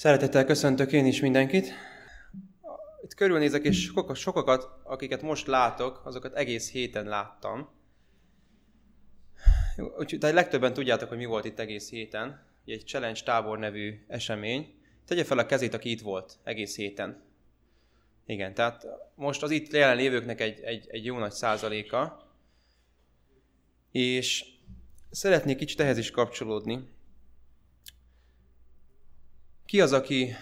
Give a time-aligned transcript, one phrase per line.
[0.00, 1.72] Szeretettel köszöntök én is mindenkit.
[3.02, 7.68] Itt körülnézek, és sokakat, akiket most látok, azokat egész héten láttam.
[9.98, 12.46] Úgyhogy legtöbben tudjátok, hogy mi volt itt egész héten.
[12.66, 14.74] Egy Challenge tábor nevű esemény.
[15.06, 17.22] Tegye fel a kezét, aki itt volt egész héten.
[18.26, 22.28] Igen, tehát most az itt jelenlévőknek egy, egy, egy jó nagy százaléka.
[23.90, 24.44] És
[25.10, 26.98] szeretnék kicsit ehhez is kapcsolódni.
[29.70, 30.34] Ki az, aki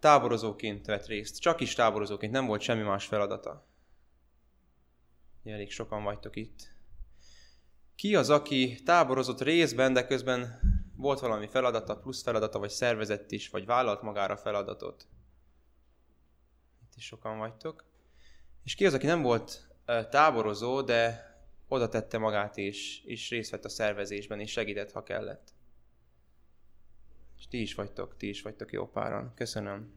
[0.00, 1.38] táborozóként vett részt?
[1.38, 3.66] Csak is táborozóként, nem volt semmi más feladata.
[5.44, 6.74] Elég sokan vagytok itt.
[7.94, 10.60] Ki az, aki táborozott részben, de közben
[10.96, 15.06] volt valami feladata, plusz feladata, vagy szervezett is, vagy vállalt magára feladatot?
[16.82, 17.84] Itt is sokan vagytok.
[18.64, 19.68] És ki az, aki nem volt
[20.10, 21.30] táborozó, de
[21.68, 25.55] oda tette magát, és, és részt vett a szervezésben, és segített, ha kellett?
[27.38, 29.32] És ti is vagytok, ti is vagytok jó páran.
[29.34, 29.92] Köszönöm.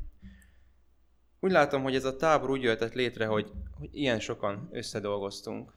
[1.39, 5.73] Úgy látom, hogy ez a tábor úgy jöhetett létre, hogy, hogy ilyen sokan összedolgoztunk.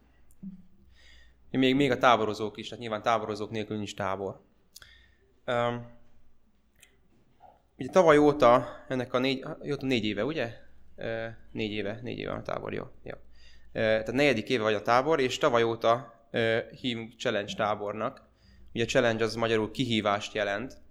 [1.51, 4.41] Még, még a táborozók is, tehát nyilván táborozók nélkül nincs tábor.
[5.47, 5.87] Um,
[7.79, 10.53] ugye tavaly óta, ennek a négy, jóta négy éve, ugye?
[10.97, 12.85] Uh, négy éve, négy éve a tábor, jó.
[13.03, 13.15] jó.
[13.73, 18.23] Tehát negyedik éve vagy a tábor, és tavaly óta uh, hívunk challenge tábornak.
[18.75, 20.82] Ugye a challenge az magyarul kihívást jelent,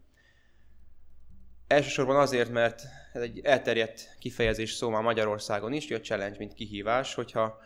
[1.72, 2.84] Elsősorban azért, mert
[3.14, 7.60] ez egy elterjedt kifejezés szó már Magyarországon is, hogy a challenge, mint kihívás, hogyha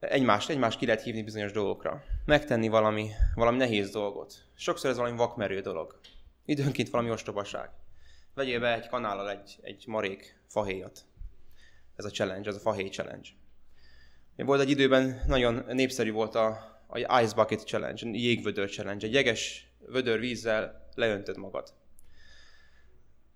[0.00, 2.02] egymást, egymást ki lehet hívni bizonyos dolgokra.
[2.24, 4.34] Megtenni valami, valami nehéz dolgot.
[4.54, 6.00] Sokszor ez valami vakmerő dolog.
[6.44, 7.70] Időnként valami ostobaság.
[8.34, 11.00] Vegyél be egy kanállal egy, egy marék fahéjat.
[11.96, 13.28] Ez a challenge, ez a fahéj challenge.
[14.36, 16.46] Volt egy időben nagyon népszerű volt a,
[16.86, 19.06] a Ice Bucket Challenge, a jégvödör challenge.
[19.06, 21.76] Egy jeges vödör vízzel leöntöd magad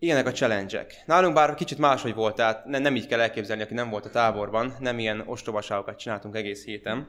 [0.03, 1.03] ilyenek a challenge-ek.
[1.07, 4.11] Nálunk bár kicsit máshogy volt, tehát ne, nem így kell elképzelni, aki nem volt a
[4.11, 7.09] táborban, nem ilyen ostobaságokat csináltunk egész héten,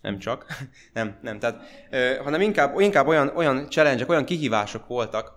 [0.00, 0.46] nem csak,
[0.92, 5.32] nem, nem, tehát, ö, hanem inkább, inkább olyan, olyan challenge olyan kihívások voltak,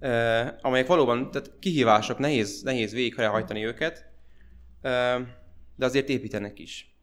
[0.00, 4.06] ö, amelyek valóban, tehát kihívások, nehéz, nehéz végighajtani őket,
[4.82, 5.18] ö,
[5.76, 6.96] de azért építenek is.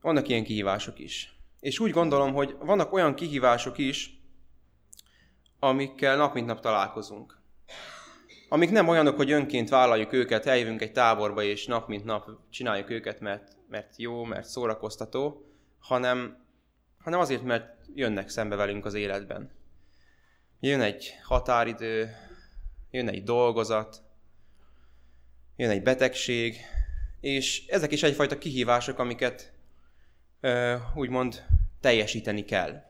[0.00, 1.38] Vannak ilyen kihívások is.
[1.60, 4.22] És úgy gondolom, hogy vannak olyan kihívások is,
[5.58, 7.42] amikkel nap mint nap találkozunk
[8.54, 12.90] amik nem olyanok, hogy önként vállaljuk őket, eljövünk egy táborba, és nap mint nap csináljuk
[12.90, 15.44] őket, mert, mert jó, mert szórakoztató,
[15.78, 16.44] hanem,
[16.98, 19.50] hanem azért, mert jönnek szembe velünk az életben.
[20.60, 22.16] Jön egy határidő,
[22.90, 24.02] jön egy dolgozat,
[25.56, 26.56] jön egy betegség,
[27.20, 29.52] és ezek is egyfajta kihívások, amiket
[30.40, 31.46] ö, úgymond
[31.80, 32.82] teljesíteni kell.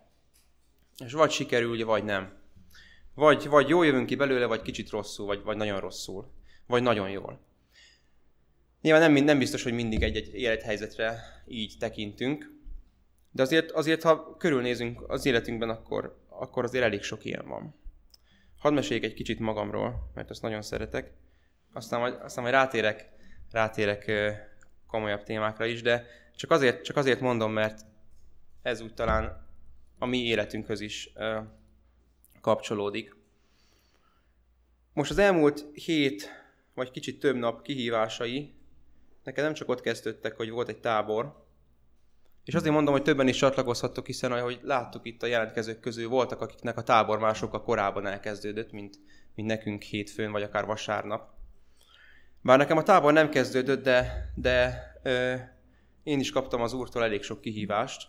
[1.05, 2.44] És vagy sikerül, vagy nem.
[3.15, 6.33] Vagy, vagy jól jövünk ki belőle, vagy kicsit rosszul, vagy, vagy nagyon rosszul.
[6.67, 7.41] Vagy nagyon jól.
[8.81, 12.53] Nyilván nem, nem biztos, hogy mindig egy-egy élethelyzetre így tekintünk,
[13.31, 17.75] de azért, azért ha körülnézünk az életünkben, akkor, akkor azért elég sok ilyen van.
[18.59, 21.13] Hadd meséljek egy kicsit magamról, mert azt nagyon szeretek.
[21.73, 23.09] Aztán majd, aztán majd rátérek,
[23.51, 24.11] rátérek
[24.87, 27.81] komolyabb témákra is, de csak azért, csak azért mondom, mert
[28.63, 29.47] ez úgy talán
[29.99, 31.13] a mi életünkhöz is
[32.45, 33.17] kapcsolódik.
[34.93, 36.31] Most az elmúlt hét,
[36.75, 38.55] vagy kicsit több nap kihívásai
[39.23, 41.47] nekem nem csak ott kezdődtek, hogy volt egy tábor,
[42.45, 46.41] és azért mondom, hogy többen is csatlakozhattok, hiszen ahogy láttuk itt a jelentkezők közül, voltak,
[46.41, 48.99] akiknek a tábor már sokkal korábban elkezdődött, mint,
[49.35, 51.31] mint nekünk hétfőn, vagy akár vasárnap.
[52.41, 55.35] Bár nekem a tábor nem kezdődött, de, de ö,
[56.03, 58.09] én is kaptam az úrtól elég sok kihívást.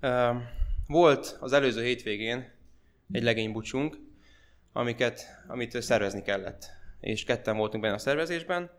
[0.00, 0.30] Ö,
[0.86, 2.58] volt az előző hétvégén
[3.12, 3.96] egy legénybucsunk,
[4.72, 6.64] amiket, amit szervezni kellett.
[7.00, 8.70] És ketten voltunk benne a szervezésben,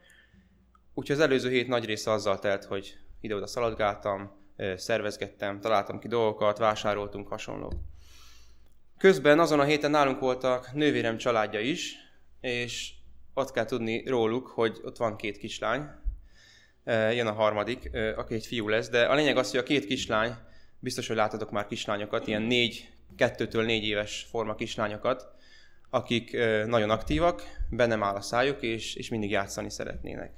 [0.93, 4.39] úgyhogy az előző hét nagy része azzal telt, hogy ide-oda szaladgáltam,
[4.75, 7.73] szervezgettem, találtam ki dolgokat, vásároltunk hasonlók.
[8.97, 11.95] Közben azon a héten nálunk voltak nővérem családja is,
[12.41, 12.93] és
[13.33, 15.89] ott kell tudni róluk, hogy ott van két kislány,
[16.85, 20.33] jön a harmadik, aki egy fiú lesz, de a lényeg az, hogy a két kislány,
[20.79, 25.27] biztos, hogy láttatok már kislányokat, ilyen négy kettőtől négy éves forma kislányokat,
[25.89, 30.33] akik nagyon aktívak, bennem áll a szájuk, és, és mindig játszani szeretnének.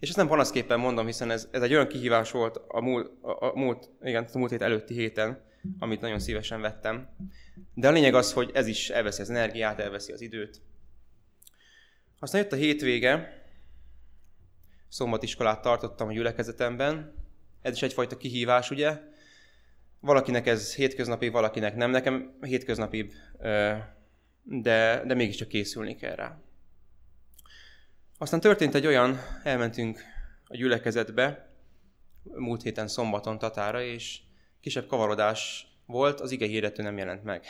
[0.00, 3.44] És ezt nem panaszképpen mondom, hiszen ez, ez egy olyan kihívás volt a múlt, a,
[3.44, 5.44] a múlt, igen, a múlt hét előtti héten,
[5.78, 7.08] amit nagyon szívesen vettem.
[7.74, 10.60] De a lényeg az, hogy ez is elveszi az energiát, elveszi az időt.
[12.18, 13.42] Aztán jött a hétvége,
[14.88, 17.14] szombatiskolát tartottam a gyülekezetemben.
[17.62, 19.00] Ez is egyfajta kihívás, ugye?
[20.04, 21.90] Valakinek ez hétköznapi, valakinek nem.
[21.90, 23.10] Nekem hétköznapi
[24.42, 26.38] de, de mégiscsak készülni kell rá.
[28.18, 30.00] Aztán történt egy olyan, elmentünk
[30.46, 31.50] a gyülekezetbe,
[32.22, 34.20] múlt héten szombaton Tatára, és
[34.60, 37.44] kisebb kavarodás volt, az ige hirdető nem jelent meg.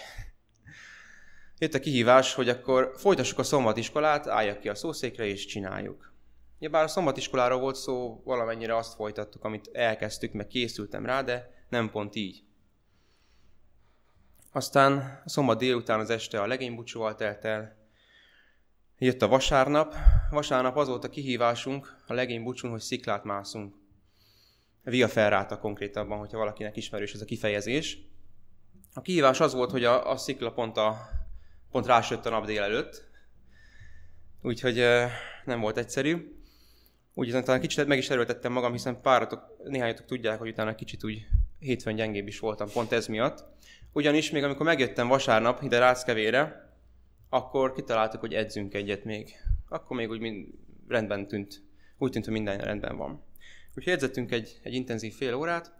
[1.58, 6.12] Jött a kihívás, hogy akkor folytassuk a szombatiskolát, álljak ki a szószékre és csináljuk.
[6.58, 11.66] Ja, bár a szombatiskoláról volt szó, valamennyire azt folytattuk, amit elkezdtük, meg készültem rá, de
[11.68, 12.43] nem pont így.
[14.56, 17.76] Aztán a szombat délután az este a legénybúcsúval telt el,
[18.98, 19.94] Jött a vasárnap.
[20.30, 23.74] Vasárnap az volt a kihívásunk a legénybúcsún, hogy sziklát mászunk.
[24.82, 27.98] Via ferráta konkrétabban, hogyha valakinek ismerős ez a kifejezés.
[28.94, 31.08] A kihívás az volt, hogy a, a szikla pont, a,
[31.70, 33.08] pont rásött a nap délelőtt,
[34.42, 34.84] úgyhogy
[35.44, 36.38] nem volt egyszerű.
[37.14, 41.26] Úgy talán kicsit meg is erőltettem magam, hiszen páratok, néhányatok tudják, hogy utána kicsit úgy
[41.58, 43.52] hétfőn gyengébb is voltam, pont ez miatt.
[43.96, 46.72] Ugyanis még amikor megjöttem vasárnap ide Ráckevére,
[47.28, 49.34] akkor kitaláltuk, hogy edzünk egyet még.
[49.68, 50.48] Akkor még úgy mind
[50.88, 51.62] rendben tűnt.
[51.98, 53.24] Úgy tűnt, hogy minden rendben van.
[53.74, 55.72] Úgyhogy edzettünk egy, egy intenzív fél órát,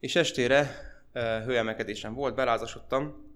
[0.00, 0.70] és estére
[1.12, 3.32] hőemelkedésem volt, belázasodtam,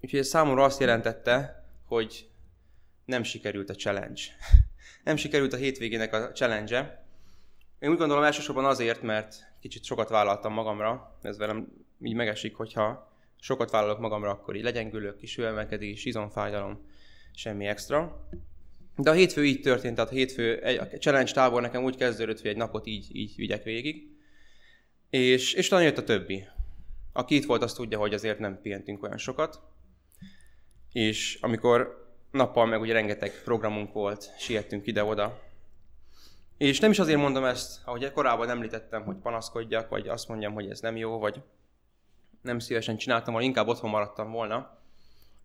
[0.00, 2.30] úgyhogy ez számomra azt jelentette, hogy
[3.04, 4.22] nem sikerült a challenge.
[5.04, 7.04] nem sikerült a hétvégének a challenge-e.
[7.78, 13.12] Én úgy gondolom elsősorban azért, mert kicsit sokat vállaltam magamra, ez velem így megesik, hogyha
[13.40, 16.80] sokat vállalok magamra, akkor így legyengülök, kis hőemelkedés, izomfájdalom,
[17.34, 18.28] semmi extra.
[18.96, 22.40] De a hétfő így történt, tehát a hétfő, egy, a challenge tábor nekem úgy kezdődött,
[22.40, 24.16] hogy egy napot így, így vigyek végig.
[25.10, 26.44] És, és talán jött a többi.
[27.12, 29.60] Aki itt volt, az tudja, hogy azért nem pihentünk olyan sokat.
[30.92, 35.42] És amikor nappal meg ugye rengeteg programunk volt, siettünk ide-oda.
[36.58, 40.70] És nem is azért mondom ezt, ahogy korábban említettem, hogy panaszkodjak, vagy azt mondjam, hogy
[40.70, 41.42] ez nem jó, vagy
[42.46, 44.78] nem szívesen csináltam volna, inkább otthon maradtam volna,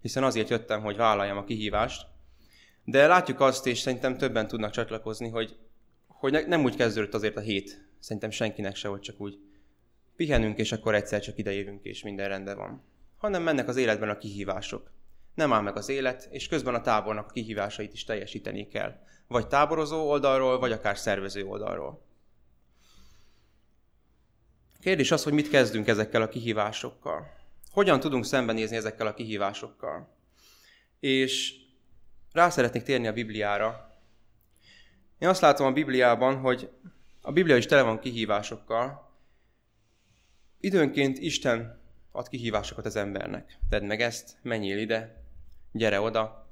[0.01, 2.05] hiszen azért jöttem, hogy vállaljam a kihívást.
[2.83, 5.57] De látjuk azt, és szerintem többen tudnak csatlakozni, hogy,
[6.07, 7.89] hogy nem úgy kezdődött azért a hét.
[7.99, 9.39] Szerintem senkinek se, hogy csak úgy
[10.15, 12.83] pihenünk, és akkor egyszer csak idejövünk, és minden rendben van.
[13.17, 14.91] Hanem mennek az életben a kihívások.
[15.35, 18.95] Nem áll meg az élet, és közben a tábornak a kihívásait is teljesíteni kell.
[19.27, 22.05] Vagy táborozó oldalról, vagy akár szervező oldalról.
[24.81, 27.33] Kérdés az, hogy mit kezdünk ezekkel a kihívásokkal.
[27.71, 30.15] Hogyan tudunk szembenézni ezekkel a kihívásokkal.
[30.99, 31.53] És
[32.31, 33.99] rá szeretnék térni a Bibliára.
[35.19, 36.69] Én azt látom a Bibliában, hogy
[37.21, 39.11] a Biblia is tele van kihívásokkal.
[40.59, 41.81] Időnként Isten
[42.11, 43.57] ad kihívásokat az embernek.
[43.69, 45.23] Tedd meg ezt, menjél ide,
[45.71, 46.47] gyere oda.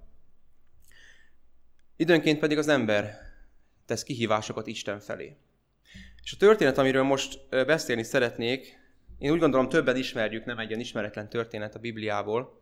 [1.95, 3.17] Időnként pedig az ember
[3.85, 5.37] tesz kihívásokat Isten felé.
[6.24, 8.80] És a történet, amiről most beszélni szeretnék,
[9.18, 12.62] én úgy gondolom többen ismerjük, nem egy ilyen ismeretlen történet a Bibliából.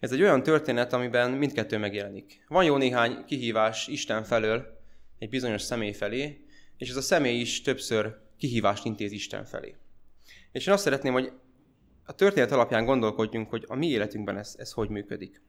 [0.00, 2.44] Ez egy olyan történet, amiben mindkettő megjelenik.
[2.48, 4.80] Van jó néhány kihívás Isten felől,
[5.18, 6.44] egy bizonyos személy felé,
[6.76, 9.76] és ez a személy is többször kihívást intéz Isten felé.
[10.52, 11.32] És én azt szeretném, hogy
[12.04, 15.42] a történet alapján gondolkodjunk, hogy a mi életünkben ez, ez hogy működik.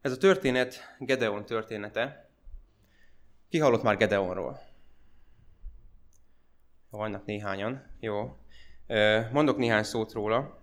[0.00, 2.30] Ez a történet Gedeon története.
[3.48, 4.60] Ki hallott már Gedeonról?
[6.96, 7.82] Vannak néhányan.
[8.00, 8.36] Jó.
[9.32, 10.62] Mondok néhány szót róla.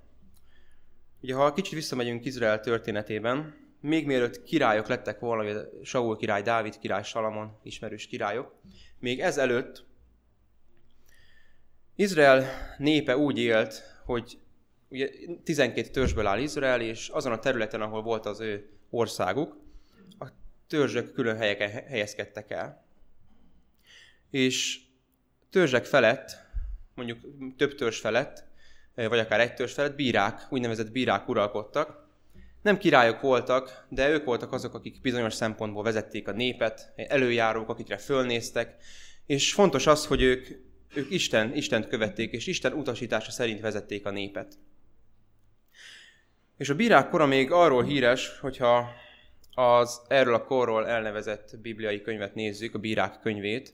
[1.22, 7.04] Ugye, ha kicsit visszamegyünk Izrael történetében, még mielőtt királyok lettek volna, Saul király, Dávid király,
[7.04, 8.56] Salamon ismerős királyok,
[9.00, 9.86] még ezelőtt
[11.96, 12.46] Izrael
[12.78, 14.40] népe úgy élt, hogy
[14.90, 15.10] ugye
[15.44, 19.58] 12 törzsből áll Izrael, és azon a területen, ahol volt az ő országuk,
[20.20, 20.28] a
[20.68, 22.86] törzsök külön helyeken helyezkedtek el.
[24.30, 24.80] És
[25.52, 26.38] törzsek felett,
[26.96, 27.20] mondjuk
[27.58, 28.44] több törzs felett,
[28.96, 32.10] vagy akár egy törzs felett bírák, úgynevezett bírák uralkodtak.
[32.62, 37.98] Nem királyok voltak, de ők voltak azok, akik bizonyos szempontból vezették a népet, előjárók, akikre
[37.98, 38.76] fölnéztek,
[39.26, 40.48] és fontos az, hogy ők,
[40.94, 44.54] ők Isten, Istent követték, és Isten utasítása szerint vezették a népet.
[46.58, 48.90] És a bírák kora még arról híres, hogyha
[49.54, 53.74] az erről a korról elnevezett bibliai könyvet nézzük, a bírák könyvét,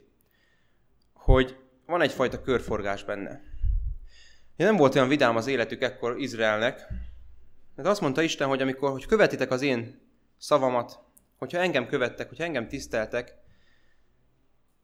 [1.14, 1.56] hogy
[1.88, 3.42] van egyfajta körforgás benne.
[4.56, 6.88] Nem volt olyan vidám az életük ekkor Izraelnek,
[7.76, 10.02] mert azt mondta Isten, hogy amikor hogy követitek az én
[10.38, 11.00] szavamat,
[11.38, 13.36] hogyha engem követtek, hogyha engem tiszteltek,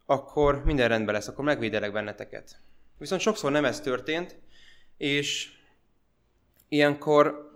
[0.06, 2.60] akkor minden rendben lesz, akkor megvédelek benneteket.
[2.98, 4.40] Viszont sokszor nem ez történt,
[4.98, 5.52] és
[6.68, 7.52] ilyenkor,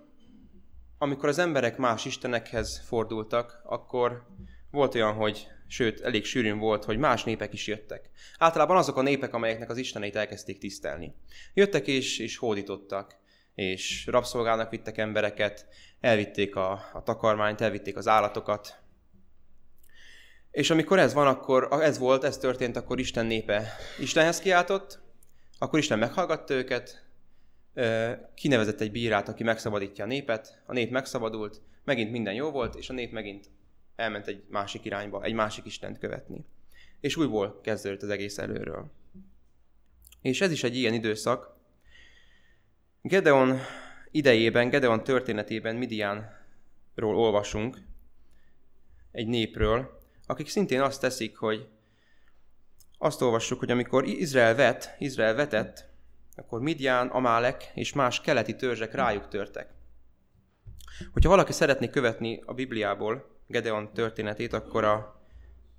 [0.98, 4.27] amikor az emberek más istenekhez fordultak, akkor
[4.72, 8.09] volt olyan, hogy sőt, elég sűrűn volt, hogy más népek is jöttek.
[8.38, 11.13] Általában azok a népek, amelyeknek az isteneit elkezdték tisztelni.
[11.53, 13.15] Jöttek és, és hódítottak,
[13.55, 15.67] és rabszolgának vittek embereket,
[16.00, 18.79] elvitték a, a takarmányt, elvitték az állatokat.
[20.51, 25.00] És amikor ez van, akkor ez volt, ez történt, akkor Isten népe Istenhez kiáltott,
[25.57, 27.05] akkor Isten meghallgatta őket,
[28.36, 32.89] kinevezett egy bírát, aki megszabadítja a népet, a nép megszabadult, megint minden jó volt, és
[32.89, 33.50] a nép megint
[33.98, 36.46] elment egy másik irányba, egy másik Istent követni.
[37.00, 38.92] És újból kezdődött az egész előről.
[40.22, 41.56] És ez is egy ilyen időszak.
[43.01, 43.60] Gedeon
[44.12, 47.77] idejében, Gedeon történetében Midianról olvasunk,
[49.12, 51.68] egy népről, akik szintén azt teszik, hogy
[52.98, 55.86] azt olvassuk, hogy amikor Izrael vet, Izrael vetett,
[56.36, 59.74] akkor Midian, Amálek és más keleti törzsek rájuk törtek.
[61.12, 65.22] Hogyha valaki szeretné követni a Bibliából Gedeon történetét, akkor a,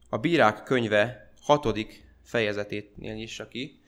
[0.09, 3.81] a Bírák könyve hatodik fejezeténél nyissa ki.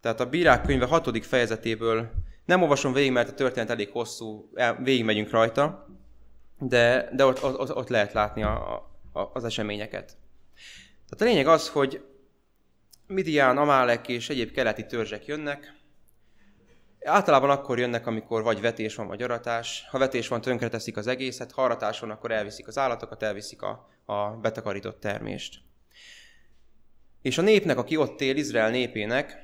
[0.00, 2.10] Tehát a Bírák könyve hatodik fejezetéből
[2.44, 4.50] nem olvasom végig, mert a történet elég hosszú,
[4.82, 5.88] végigmegyünk rajta,
[6.58, 8.74] de, de ott, ott, ott lehet látni a,
[9.12, 10.16] a, az eseményeket.
[11.08, 12.04] Tehát a lényeg az, hogy
[13.06, 15.74] Midian, Amálek és egyéb keleti törzsek jönnek,
[17.04, 19.86] Általában akkor jönnek, amikor vagy vetés van, vagy aratás.
[19.90, 23.88] Ha vetés van, tönkreteszik az egészet, ha aratás van, akkor elviszik az állatokat, elviszik a,
[24.04, 25.60] a betakarított termést.
[27.22, 29.36] És a népnek, aki ott él, Izrael népének,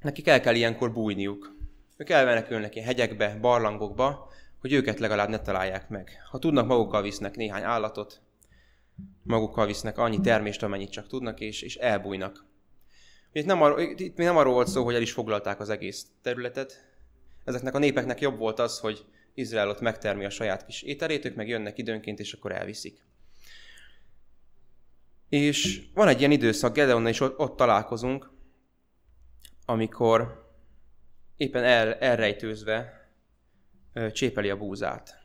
[0.00, 1.56] nekik el kell ilyenkor bújniuk.
[1.96, 4.28] Ők elmenekülnek ilyen hegyekbe, barlangokba,
[4.60, 6.22] hogy őket legalább ne találják meg.
[6.30, 8.20] Ha tudnak, magukkal visznek néhány állatot,
[9.22, 12.44] magukkal visznek annyi termést, amennyit csak tudnak, és, és elbújnak.
[13.36, 16.84] Itt, nem ar- itt nem arról volt szó, hogy el is foglalták az egész területet.
[17.44, 21.34] Ezeknek a népeknek jobb volt az, hogy Izrael ott megtermi a saját kis ételét, ők
[21.34, 23.04] meg jönnek időnként, és akkor elviszik.
[25.28, 28.30] És van egy ilyen időszak, Gedeonnal is ott, ott találkozunk,
[29.66, 30.46] amikor
[31.36, 33.10] éppen el, elrejtőzve
[33.92, 35.18] ö, csépeli a búzát.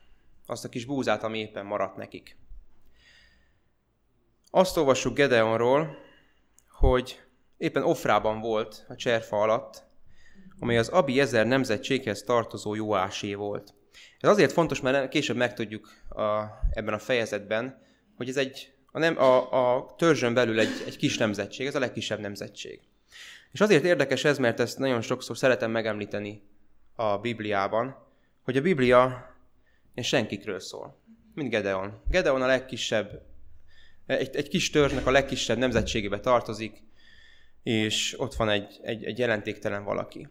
[0.46, 2.36] Azt a kis búzát, ami éppen maradt nekik.
[4.50, 5.96] Azt olvassuk Gedeonról,
[6.68, 7.21] hogy
[7.62, 9.82] éppen Ofrában volt a cserfa alatt,
[10.58, 13.74] amely az Abi ezer nemzetséghez tartozó Jóásé volt.
[14.20, 17.82] Ez azért fontos, mert később megtudjuk a, ebben a fejezetben,
[18.16, 21.78] hogy ez egy a, nem, a, a törzsön belül egy, egy kis nemzetség, ez a
[21.78, 22.80] legkisebb nemzetség.
[23.52, 26.42] És azért érdekes ez, mert ezt nagyon sokszor szeretem megemlíteni
[26.94, 27.96] a Bibliában,
[28.42, 29.34] hogy a Biblia
[29.94, 30.98] senkikről szól,
[31.34, 32.02] mint Gedeon.
[32.10, 33.22] Gedeon a legkisebb,
[34.06, 36.82] egy, egy kis törzsnek a legkisebb nemzetségébe tartozik,
[37.62, 40.28] és ott van egy, egy, egy jelentéktelen valaki.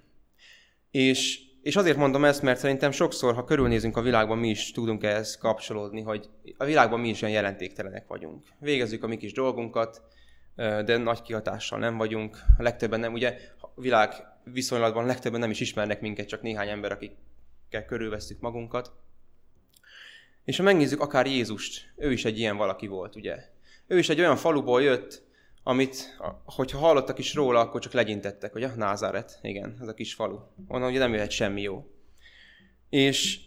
[0.91, 5.03] És, és azért mondom ezt, mert szerintem sokszor, ha körülnézünk a világban, mi is tudunk
[5.03, 8.43] ehhez kapcsolódni, hogy a világban mi is olyan jelentéktelenek vagyunk.
[8.59, 10.01] Végezzük a mi kis dolgunkat,
[10.55, 12.37] de nagy kihatással nem vagyunk.
[12.57, 14.09] A legtöbben nem, ugye a világ
[14.43, 18.91] viszonylatban legtöbben nem is ismernek minket, csak néhány ember, akikkel körülvesztük magunkat.
[20.43, 23.37] És ha megnézzük akár Jézust, ő is egy ilyen valaki volt, ugye?
[23.87, 25.23] Ő is egy olyan faluból jött,
[25.63, 30.13] amit, hogyha hallottak is róla, akkor csak legyintettek, hogy a Názáret, igen, ez a kis
[30.13, 30.39] falu.
[30.67, 31.85] Onnan ugye nem jöhet semmi jó.
[32.89, 33.39] És,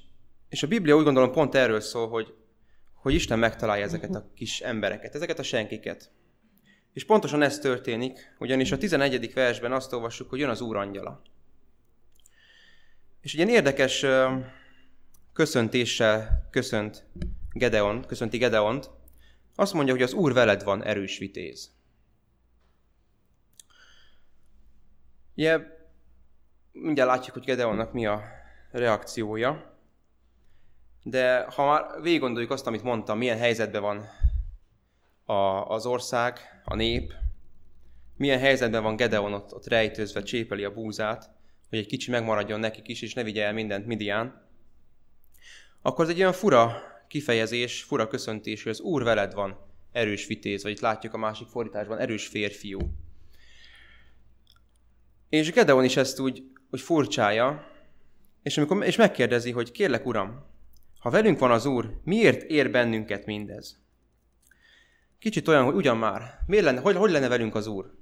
[0.49, 2.35] és a Biblia úgy gondolom pont erről szól, hogy,
[2.95, 6.11] hogy Isten megtalálja ezeket a kis embereket, ezeket a senkiket.
[6.93, 9.33] És pontosan ez történik, ugyanis a 11.
[9.33, 11.23] versben azt olvassuk, hogy jön az Úr angyala.
[13.21, 14.07] És egy ilyen érdekes
[15.33, 17.07] köszöntéssel köszönt
[17.53, 18.91] Gedeon, köszönti Gedeont,
[19.55, 21.71] azt mondja, hogy az Úr veled van, erős vitéz.
[25.37, 25.61] Ugye,
[26.73, 28.23] mindjárt látjuk, hogy Gedeonnak mi a
[28.71, 29.73] reakciója,
[31.03, 34.05] de ha már végig gondoljuk azt, amit mondtam, milyen helyzetben van
[35.25, 37.13] a, az ország, a nép,
[38.17, 41.31] milyen helyzetben van Gedeon ott, ott rejtőzve, csépeli a búzát,
[41.69, 44.43] hogy egy kicsi megmaradjon neki is, és ne vigye el mindent Midian,
[45.83, 49.59] akkor ez egy olyan fura kifejezés, fura köszöntés, hogy az Úr veled van,
[49.93, 52.79] erős vitéz, vagy itt látjuk a másik fordításban, erős férfiú.
[55.29, 57.67] És Gedeon is ezt úgy, úgy furcsája,
[58.43, 60.45] és, amikor, és megkérdezi, hogy kérlek, Uram,
[60.99, 63.83] ha velünk van az Úr, miért ér bennünket mindez?
[65.19, 67.95] Kicsit olyan, hogy ugyan már, miért lenne, hogy, hogy lenne velünk az Úr?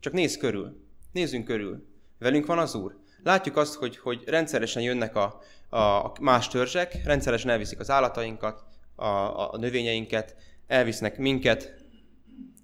[0.00, 1.86] Csak nézz körül, nézzünk körül.
[2.18, 2.98] Velünk van az Úr.
[3.22, 5.40] Látjuk azt, hogy, hogy rendszeresen jönnek a,
[5.76, 11.74] a más törzsek, rendszeresen elviszik az állatainkat, a, a, növényeinket, elvisznek minket,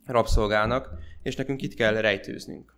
[0.07, 0.89] rabszolgálnak,
[1.23, 2.76] és nekünk itt kell rejtőznünk.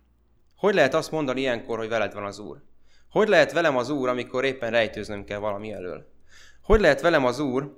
[0.59, 2.61] Hogy lehet azt mondani ilyenkor, hogy veled van az Úr?
[3.09, 6.07] Hogy lehet velem az Úr, amikor éppen rejtőznöm kell valami elől?
[6.61, 7.77] Hogy lehet velem az Úr,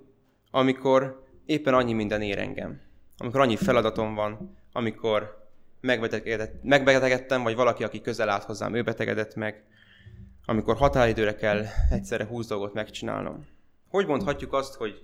[0.52, 2.82] amikor éppen annyi minden ér engem?
[3.18, 5.50] Amikor annyi feladatom van, amikor
[6.62, 9.64] megbetegedtem, vagy valaki, aki közel állt hozzám, ő betegedett meg,
[10.46, 13.48] amikor határidőre kell egyszerre húsz dolgot megcsinálnom.
[13.90, 15.04] Hogy mondhatjuk azt, hogy,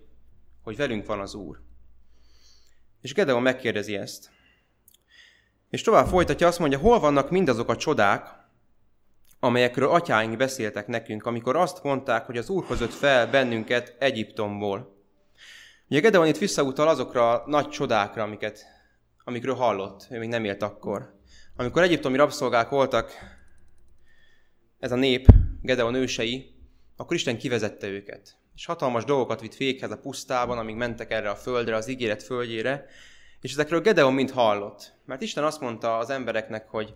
[0.63, 1.61] hogy velünk van az Úr?
[3.01, 4.35] És Gedeon megkérdezi ezt.
[5.69, 8.45] És tovább folytatja, azt mondja, hol vannak mindazok a csodák,
[9.39, 14.95] amelyekről atyáink beszéltek nekünk, amikor azt mondták, hogy az Úr hozott fel bennünket Egyiptomból.
[15.89, 18.65] Ugye Gedeon itt visszautal azokra a nagy csodákra, amiket,
[19.23, 21.15] amikről hallott, ő még nem élt akkor.
[21.55, 23.11] Amikor egyiptomi rabszolgák voltak,
[24.79, 25.27] ez a nép,
[25.61, 26.55] Gedeon ősei,
[26.95, 28.35] akkor Isten kivezette őket.
[28.55, 32.85] És hatalmas dolgokat vitt véghez a pusztában, amíg mentek erre a földre, az ígéret földjére,
[33.41, 34.93] és ezekről Gedeon mind hallott.
[35.05, 36.93] Mert Isten azt mondta az embereknek, hogy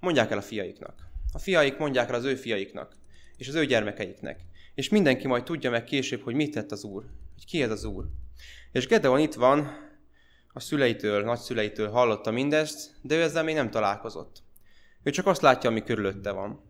[0.00, 0.94] mondják el a fiaiknak.
[1.32, 2.96] A fiaik mondják el az ő fiaiknak,
[3.36, 4.40] és az ő gyermekeiknek.
[4.74, 7.84] És mindenki majd tudja meg később, hogy mit tett az Úr, hogy ki ez az
[7.84, 8.04] Úr.
[8.72, 9.90] És Gedeon itt van,
[10.52, 14.42] a szüleitől, nagyszüleitől hallotta mindezt, de ő ezzel még nem találkozott.
[15.02, 16.60] Ő csak azt látja, ami körülötte van.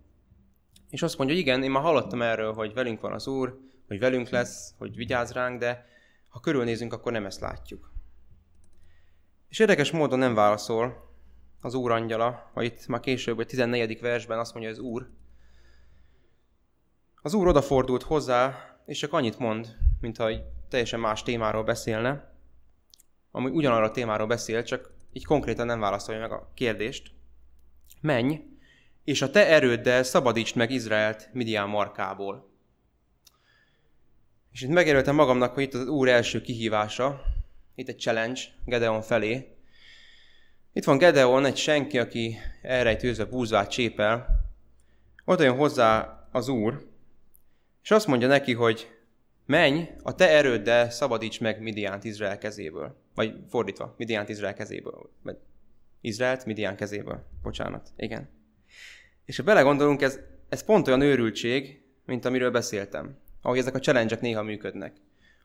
[0.91, 3.99] És azt mondja, hogy igen, én már hallottam erről, hogy velünk van az Úr, hogy
[3.99, 5.87] velünk lesz, hogy vigyáz ránk, de
[6.29, 7.92] ha körülnézünk, akkor nem ezt látjuk.
[9.53, 11.11] És érdekes módon nem válaszol
[11.61, 14.01] az Úr angyala, vagy itt már később, a 14.
[14.01, 15.11] versben azt mondja, hogy az Úr.
[17.23, 18.55] Az Úr odafordult hozzá,
[18.87, 22.35] és csak annyit mond, mintha egy teljesen más témáról beszélne,
[23.31, 27.11] ami ugyanarra a témáról beszél, csak így konkrétan nem válaszolja meg a kérdést.
[28.01, 28.41] Menj,
[29.05, 32.51] és a te erőddel szabadítsd meg Izraelt Midian markából.
[34.53, 37.23] És itt megjelöltem magamnak, hogy itt az Úr első kihívása,
[37.75, 39.57] itt egy challenge Gedeon felé.
[40.73, 44.27] Itt van Gedeon, egy senki, aki elrejtőzve búzvát csépel.
[45.25, 46.87] Oda jön hozzá az Úr,
[47.83, 48.91] és azt mondja neki, hogy
[49.47, 52.97] menj, a te erőddel szabadíts meg Midiánt Izrael kezéből.
[53.15, 55.11] Vagy fordítva, Midiánt Izrael kezéből.
[55.23, 55.37] Vagy
[56.01, 57.25] Izraelt Midián kezéből.
[57.43, 58.29] Bocsánat, igen.
[59.25, 63.19] És ha belegondolunk, ez, ez pont olyan őrültség, mint amiről beszéltem.
[63.43, 64.97] Ahogy ezek a challenge néha működnek.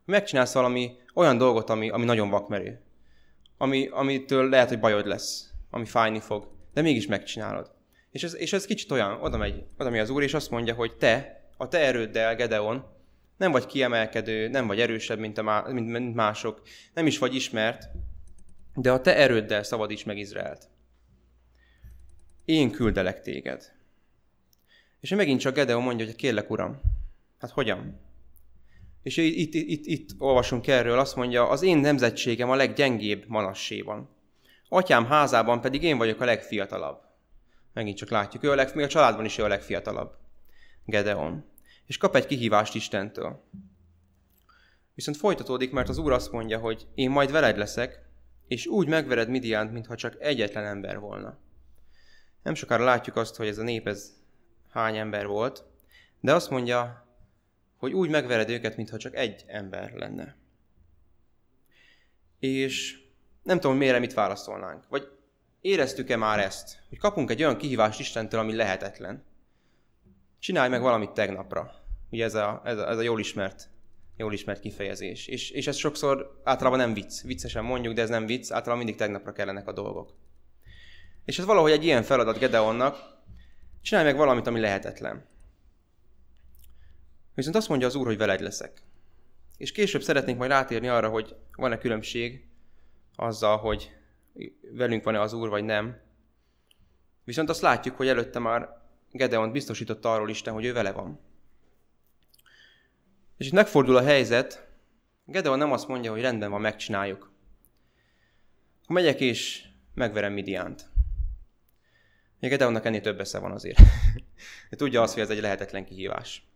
[0.08, 2.82] Megcsinálsz valami olyan dolgot, ami, ami nagyon vakmerő.
[3.58, 5.52] Ami, amitől lehet, hogy bajod lesz.
[5.70, 6.48] Ami fájni fog.
[6.74, 7.72] De mégis megcsinálod.
[8.12, 10.74] És ez, és ez kicsit olyan, oda megy, oda megy az úr, és azt mondja,
[10.74, 12.86] hogy te, a te erőddel, Gedeon,
[13.38, 16.62] nem vagy kiemelkedő, nem vagy erősebb, mint, a má, mint, mint mások,
[16.94, 17.90] nem is vagy ismert,
[18.75, 20.70] de a te erőddel szabadíts meg Izraelt.
[22.46, 23.72] Én küldelek téged.
[25.00, 26.81] És megint csak Gedeon mondja, hogy kérlek, uram,
[27.40, 28.06] hát hogyan?
[29.07, 34.09] És itt, itt, itt, itt olvasunk erről, azt mondja, az én nemzetségem a leggyengébb manasséban.
[34.70, 37.01] Atyám házában pedig én vagyok a legfiatalabb.
[37.74, 40.17] Megint csak látjuk, ő a, leg, még a családban is ő a legfiatalabb.
[40.85, 41.46] Gedeon.
[41.85, 43.43] És kap egy kihívást Istentől.
[44.93, 48.01] Viszont folytatódik, mert az Úr azt mondja, hogy én majd veled leszek,
[48.48, 51.37] és úgy megvered Midiánt, mintha csak egyetlen ember volna.
[52.43, 54.13] Nem sokára látjuk azt, hogy ez a nép ez
[54.70, 55.63] hány ember volt,
[56.20, 57.06] de azt mondja,
[57.77, 60.35] hogy úgy megvered őket, mintha csak egy ember lenne.
[62.40, 63.00] És
[63.44, 64.87] nem tudom, miért mit válaszolnánk.
[64.90, 65.07] Vagy
[65.61, 69.24] éreztük-e már ezt, hogy kapunk egy olyan kihívást Istentől, ami lehetetlen.
[70.40, 71.72] Csinálj meg valamit tegnapra.
[72.09, 73.70] Ugye ez a, ez a, ez a jól ismert
[74.18, 75.27] jól ismert kifejezés.
[75.27, 77.22] És, és ez sokszor általában nem vicc.
[77.22, 80.13] Viccesen mondjuk, de ez nem vicc, általában mindig tegnapra kellenek a dolgok.
[81.25, 82.98] És ez valahogy egy ilyen feladat Gedeonnak,
[83.81, 85.25] csinálj meg valamit, ami lehetetlen.
[87.38, 88.82] Viszont azt mondja az Úr, hogy veled leszek.
[89.58, 92.48] És később szeretnénk majd rátérni arra, hogy van-e különbség
[93.16, 93.92] azzal, hogy
[94.72, 96.00] velünk van-e az Úr, vagy nem.
[97.24, 101.20] Viszont azt látjuk, hogy előtte már Gedeon biztosított arról Isten, hogy ő vele van.
[103.38, 104.68] És itt megfordul a helyzet,
[105.26, 107.32] Gedeon nem azt mondja, hogy rendben van, megcsináljuk.
[108.86, 110.90] Ha megyek és megverem Midiánt.
[112.40, 113.80] Még Gedeonnak ennél több esze van azért.
[114.70, 116.48] Tudja azt, hogy ez egy lehetetlen kihívás.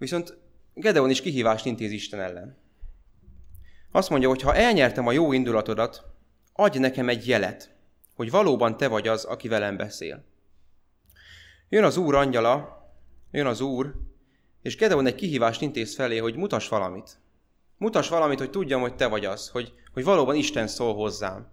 [0.00, 0.38] Viszont
[0.74, 2.56] Gedeon is kihívást intéz Isten ellen.
[3.90, 6.04] Azt mondja, hogy ha elnyertem a jó indulatodat,
[6.52, 7.74] adj nekem egy jelet,
[8.14, 10.24] hogy valóban te vagy az, aki velem beszél.
[11.68, 12.84] Jön az Úr angyala,
[13.30, 13.94] jön az Úr,
[14.62, 17.18] és Gedeon egy kihívást intéz felé, hogy mutas valamit.
[17.76, 21.52] Mutas valamit, hogy tudjam, hogy te vagy az, hogy, hogy valóban Isten szól hozzám,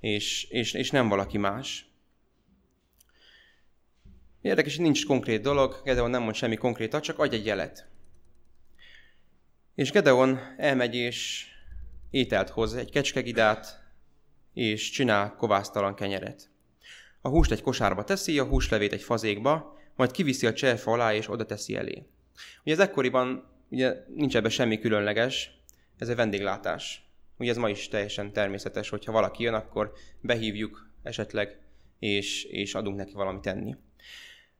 [0.00, 1.93] és, és, és nem valaki más.
[4.44, 7.86] Érdekes, hogy nincs konkrét dolog, Gedeon nem mond semmi konkrétat, csak adj egy jelet.
[9.74, 11.46] És Gedeon elmegy és
[12.10, 13.82] ételt hoz, egy kecskegidát,
[14.54, 16.50] és csinál kovásztalan kenyeret.
[17.20, 21.30] A húst egy kosárba teszi, a húslevét egy fazékba, majd kiviszi a cserfa alá és
[21.30, 22.06] oda teszi elé.
[22.64, 25.50] Ugye ez ekkoriban ugye nincs ebben semmi különleges,
[25.98, 27.08] ez egy vendéglátás.
[27.38, 31.58] Ugye ez ma is teljesen természetes, hogyha valaki jön, akkor behívjuk esetleg,
[31.98, 33.76] és, és adunk neki valamit enni.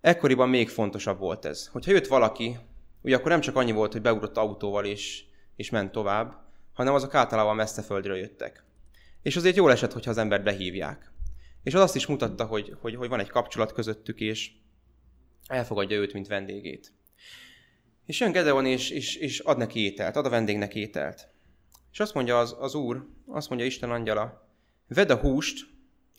[0.05, 1.67] Ekkoriban még fontosabb volt ez.
[1.67, 2.57] Hogyha jött valaki,
[3.03, 5.25] ugye akkor nem csak annyi volt, hogy beugrott autóval és,
[5.57, 6.35] és ment tovább,
[6.73, 8.65] hanem azok általában messze földről jöttek.
[9.23, 11.13] És azért jól esett, hogyha az embert behívják.
[11.63, 14.51] És az azt is mutatta, hogy, hogy, hogy van egy kapcsolat közöttük, és
[15.47, 16.93] elfogadja őt, mint vendégét.
[18.07, 21.29] És jön Gedeon, és, és, és ad neki ételt, ad a vendégnek ételt.
[21.93, 24.49] És azt mondja az, az Úr, azt mondja Isten angyala,
[24.89, 25.74] vedd a húst,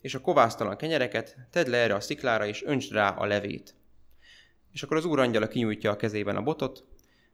[0.05, 3.75] és a kovásztalan kenyereket, tedd le erre a sziklára, és öntsd rá a levét.
[4.71, 6.85] És akkor az Úr angyala kinyújtja a kezében a botot,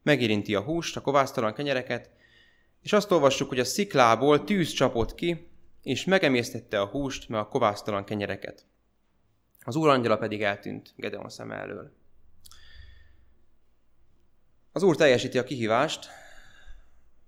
[0.02, 2.10] megérinti a húst, a kovásztalan kenyereket,
[2.80, 5.48] és azt olvassuk, hogy a sziklából tűz csapott ki,
[5.82, 8.64] és megemésztette a húst, meg a kovásztalan kenyereket.
[9.64, 11.92] Az úr angyala pedig eltűnt Gedeon szem elől.
[14.72, 16.08] Az úr teljesíti a kihívást,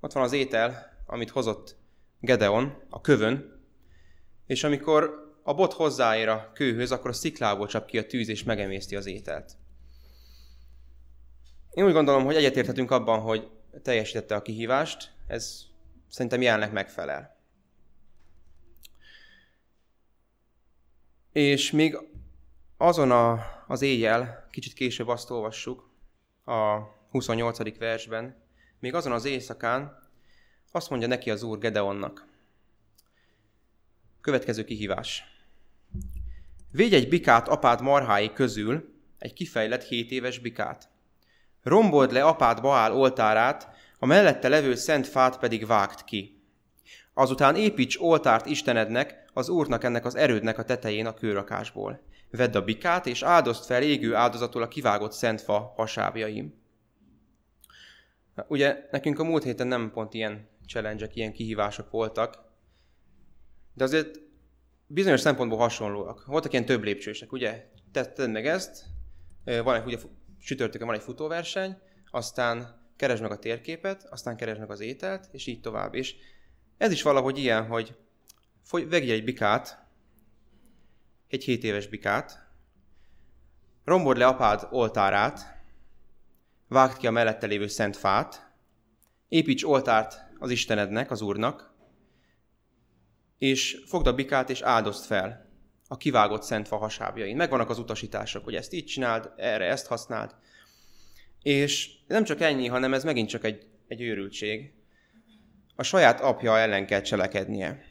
[0.00, 1.76] ott van az étel, amit hozott
[2.20, 3.62] Gedeon a kövön,
[4.46, 8.42] és amikor a bot hozzáér a kőhöz, akkor a sziklából csap ki a tűz, és
[8.42, 9.57] megemészti az ételt.
[11.70, 13.50] Én úgy gondolom, hogy egyetérthetünk abban, hogy
[13.83, 15.62] teljesítette a kihívást, ez
[16.09, 17.37] szerintem jelenleg megfelel.
[21.33, 21.98] És még
[22.76, 25.90] azon a, az éjjel, kicsit később azt olvassuk
[26.44, 26.78] a
[27.11, 27.78] 28.
[27.78, 28.42] versben,
[28.78, 29.98] még azon az éjszakán
[30.72, 32.26] azt mondja neki az Úr Gedeonnak.
[34.20, 35.34] Következő kihívás.
[36.77, 40.89] Védj egy bikát apád marhái közül, egy kifejlett 7 éves bikát.
[41.63, 46.43] Rombold le apád Baál oltárát, a mellette levő szent fát pedig vágd ki.
[47.13, 52.01] Azután építs oltárt Istenednek, az Úrnak ennek az erődnek a tetején a kőrakásból.
[52.31, 56.55] Vedd a bikát, és áldozd fel égő áldozatul a kivágott szent fa hasábjaim.
[58.47, 62.35] Ugye nekünk a múlt héten nem pont ilyen challenge ilyen kihívások voltak,
[63.75, 64.24] de azért
[64.87, 66.27] bizonyos szempontból hasonlóak.
[66.27, 67.70] Voltak ilyen több lépcsősek, ugye?
[67.92, 68.85] Tedd meg ezt,
[69.44, 69.99] van egy, ugye
[70.40, 71.79] sütörtökön van egy futóverseny,
[72.11, 75.94] aztán keresd meg a térképet, aztán keresd meg az ételt, és így tovább.
[75.94, 76.14] És
[76.77, 77.97] ez is valahogy ilyen, hogy
[78.88, 79.87] vegj egy bikát,
[81.29, 82.49] egy 7 éves bikát,
[83.85, 85.62] rombord le apád oltárát,
[86.68, 88.53] vágd ki a mellette lévő szent fát,
[89.29, 91.74] építs oltárt az Istenednek, az Úrnak,
[93.38, 95.44] és fogd a bikát és áldozd fel
[95.88, 97.37] a kivágott szent fa hasábjain.
[97.37, 100.35] Megvannak az utasítások, hogy ezt így csináld, erre ezt használd.
[101.42, 104.73] És nem csak ennyi, hanem ez megint csak egy, egy őrültség.
[105.77, 107.85] A saját apja ellen kell cselekednie.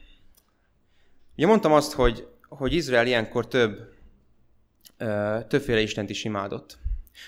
[1.36, 3.92] Ugye mondtam azt, hogy, hogy Izrael ilyenkor több,
[5.48, 6.78] többféle Istent is imádott.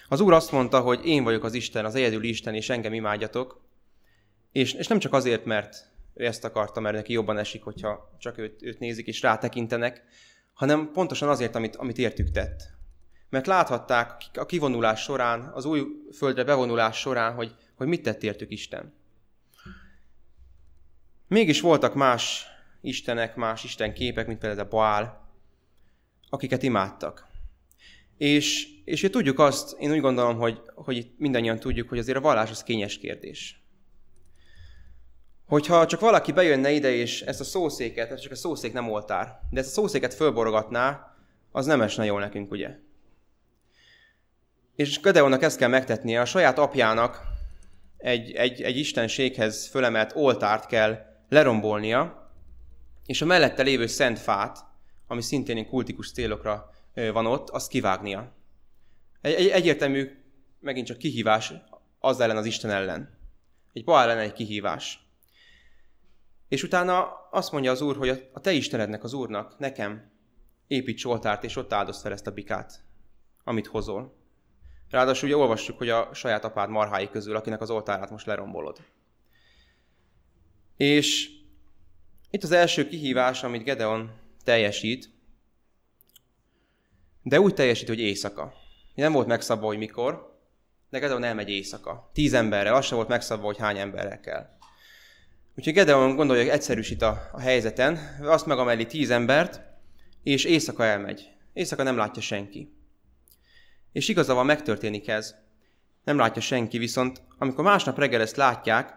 [0.08, 3.64] Az Úr azt mondta, hogy én vagyok az Isten, az egyedül Isten, és engem imádjatok.
[4.52, 8.38] És, és nem csak azért, mert ő ezt akarta, mert neki jobban esik, hogyha csak
[8.38, 10.04] őt, őt nézik és rátekintenek,
[10.52, 12.74] hanem pontosan azért, amit, amit értük tett.
[13.30, 18.50] Mert láthatták a kivonulás során, az új földre bevonulás során, hogy, hogy mit tett értük
[18.50, 18.94] Isten.
[21.28, 22.46] Mégis voltak más
[22.80, 25.28] istenek, más isten képek, mint például a Baál,
[26.28, 27.26] akiket imádtak.
[28.16, 32.20] És, és én tudjuk azt, én úgy gondolom, hogy, hogy mindannyian tudjuk, hogy azért a
[32.20, 33.65] vallás az kényes kérdés.
[35.46, 39.60] Hogyha csak valaki bejönne ide, és ezt a szószéket, csak a szószék nem oltár, de
[39.60, 41.14] ezt a szószéket fölborogatná,
[41.52, 42.70] az nem esne jól nekünk, ugye?
[44.74, 47.20] És Gedeonnak ezt kell megtetnie, a saját apjának
[47.96, 52.30] egy, egy, egy istenséghez fölemelt oltárt kell lerombolnia,
[53.06, 54.58] és a mellette lévő szent fát,
[55.06, 58.32] ami szintén kultikus célokra van ott, azt kivágnia.
[59.20, 60.24] Egy, egy egyértelmű,
[60.60, 61.52] megint csak kihívás
[61.98, 63.18] az ellen az Isten ellen.
[63.72, 65.05] Egy Baal ellen egy kihívás.
[66.48, 70.10] És utána azt mondja az Úr, hogy a te Istenednek, az Úrnak, nekem
[70.66, 72.84] építs oltárt, és ott áldozd fel ezt a bikát,
[73.44, 74.16] amit hozol.
[74.90, 78.78] Ráadásul ugye olvassuk, hogy a saját apád marhái közül, akinek az oltárát most lerombolod.
[80.76, 81.30] És
[82.30, 84.10] itt az első kihívás, amit Gedeon
[84.44, 85.10] teljesít,
[87.22, 88.52] de úgy teljesít, hogy éjszaka.
[88.94, 90.38] Nem volt megszabva, hogy mikor,
[90.90, 92.10] de Gedeon elmegy éjszaka.
[92.12, 94.55] Tíz emberrel, az sem volt megszabva, hogy hány emberrel kell.
[95.56, 99.60] Úgyhogy Gedeon gondolja, hogy egyszerűsít a, a helyzeten, azt megameli tíz embert,
[100.22, 101.30] és éjszaka elmegy.
[101.52, 102.72] Éjszaka nem látja senki.
[103.92, 105.34] És igaza van, megtörténik ez.
[106.04, 108.94] Nem látja senki, viszont amikor másnap reggel ezt látják,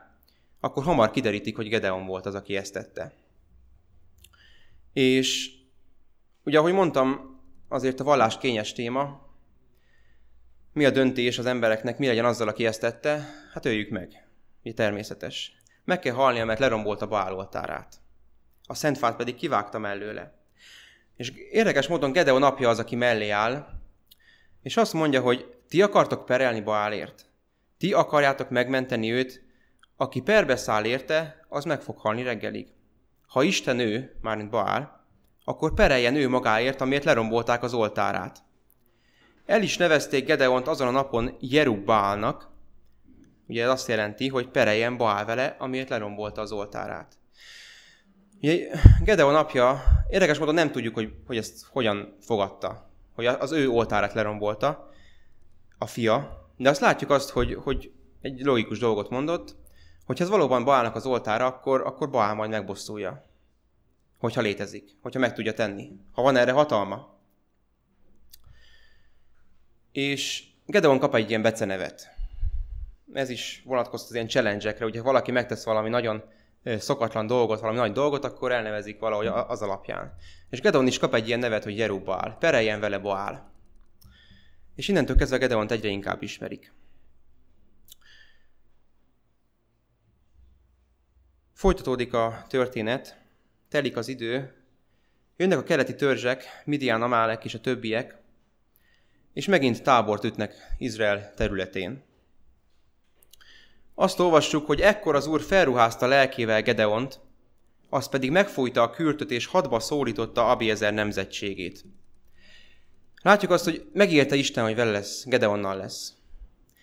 [0.60, 3.14] akkor hamar kiderítik, hogy Gedeon volt az, aki ezt tette.
[4.94, 5.52] És
[6.44, 9.28] ugye, ahogy mondtam, azért a vallás kényes téma.
[10.74, 13.30] Mi a döntés az embereknek, mi legyen azzal, aki ezt tette?
[13.54, 14.28] Hát öljük meg.
[14.64, 15.59] Mi természetes.
[15.90, 17.96] Meg kell halnia, mert lerombolta Baál oltárát.
[18.66, 20.34] A szentfát pedig kivágta mellőle.
[21.16, 23.68] És érdekes módon Gedeon napja az, aki mellé áll,
[24.62, 27.26] És azt mondja, hogy ti akartok perelni Baálért.
[27.78, 29.44] Ti akarjátok megmenteni őt,
[29.98, 32.68] aki perbe száll érte, az meg fog halni reggelig.
[33.28, 35.06] Ha Isten ő, mármint Baál,
[35.44, 38.44] akkor pereljen ő magáért, amiért lerombolták az oltárát.
[39.46, 42.50] El is nevezték Gedeont azon a napon Jerubbálnak,
[43.50, 47.18] ugye ez azt jelenti, hogy pereljen Baál vele, amiért lerombolta az oltárát.
[48.42, 48.68] Ugye
[49.04, 54.14] Gedeon apja, érdekes módon nem tudjuk, hogy, hogy ezt hogyan fogadta, hogy az ő oltárát
[54.14, 54.90] lerombolta
[55.78, 59.56] a fia, de azt látjuk azt, hogy, hogy egy logikus dolgot mondott,
[60.06, 63.26] hogyha ez valóban Baálnak az oltára, akkor, akkor Baál majd megbosszulja.
[64.20, 67.18] Hogyha létezik, hogyha meg tudja tenni, ha van erre hatalma.
[69.92, 72.19] És Gedeon kap egy ilyen becenevet.
[73.14, 76.24] Ez is vonatkozott az ilyen challenge-ekre, hogyha valaki megtesz valami nagyon
[76.64, 80.14] szokatlan dolgot, valami nagy dolgot, akkor elnevezik valahogy az alapján.
[80.50, 82.36] És Gedeon is kap egy ilyen nevet, hogy Jerubbaal.
[82.40, 83.54] Pereljen vele Baál.
[84.76, 86.74] És innentől kezdve Gedeont egyre inkább ismerik.
[91.54, 93.18] Folytatódik a történet,
[93.70, 94.54] telik az idő,
[95.38, 98.18] jönnek a keleti törzsek, Midian, Amálek és a többiek,
[99.34, 102.04] és megint tábort ütnek Izrael területén.
[104.02, 107.20] Azt olvassuk, hogy ekkor az úr felruházta lelkével Gedeont,
[107.90, 111.86] az pedig megfújta a kürtöt és hadba szólította Abiezer nemzetségét.
[113.22, 116.14] Látjuk azt, hogy megérte Isten, hogy vele lesz, Gedeonnal lesz.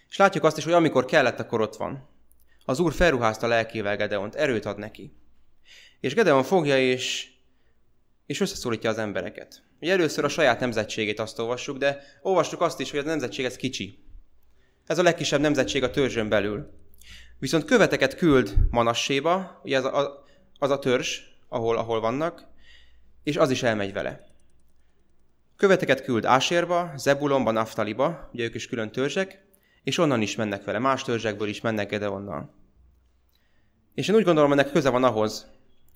[0.08, 2.08] És látjuk azt is, hogy amikor kellett, akkor ott van.
[2.64, 5.12] Az úr felruházta lelkével Gedeont, erőt ad neki.
[6.00, 7.30] És Gedeon fogja és,
[8.26, 9.62] és összeszólítja az embereket.
[9.80, 13.56] Ugye először a saját nemzetségét azt olvassuk, de olvassuk azt is, hogy a nemzetség ez
[13.56, 13.98] kicsi.
[14.86, 16.84] Ez a legkisebb nemzetség a törzsön belül.
[17.38, 20.24] Viszont követeket küld Manasséba, ugye az a,
[20.58, 22.46] az a törzs, ahol, ahol vannak,
[23.22, 24.26] és az is elmegy vele.
[25.56, 29.44] Követeket küld Ásérba, Zebulonba, Naftaliba, ugye ők is külön törzsek,
[29.82, 32.54] és onnan is mennek vele, más törzsekből is mennek Gedeonnal.
[33.94, 35.46] És én úgy gondolom, ennek köze van ahhoz,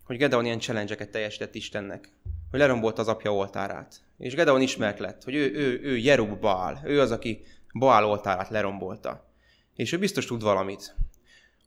[0.04, 2.08] hogy Gedeon ilyen challenge teljesített Istennek,
[2.50, 4.00] hogy lerombolt az apja oltárát.
[4.18, 7.42] És Gedeon ismert lett, hogy ő, ő, ő Jerub Baal, ő az, aki
[7.78, 9.32] Baal oltárát lerombolta.
[9.74, 10.94] És ő biztos tud valamit.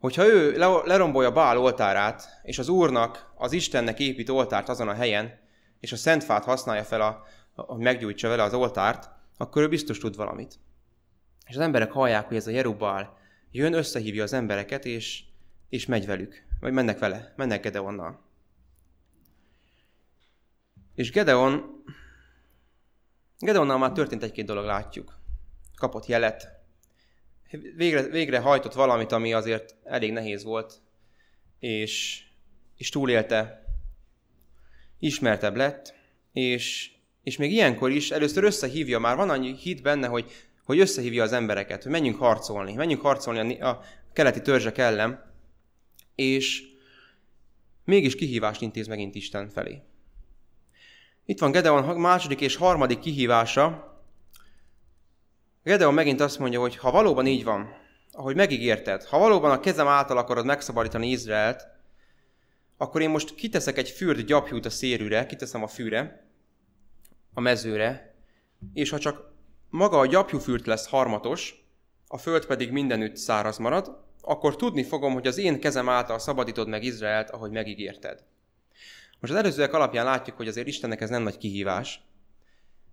[0.03, 5.39] Hogyha ő lerombolja Baal oltárát, és az Úrnak, az Istennek épít oltárt azon a helyen,
[5.79, 10.15] és a szentfát használja fel, a, hogy meggyújtsa vele az oltárt, akkor ő biztos tud
[10.15, 10.59] valamit.
[11.45, 13.17] És az emberek hallják, hogy ez a Jerubál
[13.51, 15.23] jön, összehívja az embereket, és,
[15.69, 16.43] és megy velük.
[16.59, 18.19] Vagy mennek vele, mennek Gedeonnal.
[20.95, 21.83] És Gedeon,
[23.39, 25.19] Gedeonnal már történt egy-két dolog, látjuk.
[25.75, 26.62] Kapott jelet,
[27.75, 30.73] végre, végre hajtott valamit, ami azért elég nehéz volt,
[31.59, 32.23] és,
[32.77, 33.65] és túlélte,
[34.99, 35.93] ismertebb lett,
[36.31, 36.91] és,
[37.23, 40.31] és még ilyenkor is először összehívja, már van annyi hit benne, hogy,
[40.63, 45.31] hogy összehívja az embereket, hogy menjünk harcolni, menjünk harcolni a, a keleti törzsek ellen,
[46.15, 46.63] és
[47.85, 49.81] mégis kihívást intéz megint Isten felé.
[51.25, 53.92] Itt van Gedeon második és harmadik kihívása,
[55.63, 57.75] Gedeon megint azt mondja, hogy ha valóban így van,
[58.11, 61.67] ahogy megígérted, ha valóban a kezem által akarod megszabadítani Izraelt,
[62.77, 66.27] akkor én most kiteszek egy fürd gyapjút a szérűre, kiteszem a fűre,
[67.33, 68.15] a mezőre,
[68.73, 69.31] és ha csak
[69.69, 71.65] maga a gyapjúfürt lesz harmatos,
[72.07, 76.67] a föld pedig mindenütt száraz marad, akkor tudni fogom, hogy az én kezem által szabadítod
[76.67, 78.23] meg Izraelt, ahogy megígérted.
[79.19, 82.01] Most az előzőek alapján látjuk, hogy azért Istennek ez nem nagy kihívás,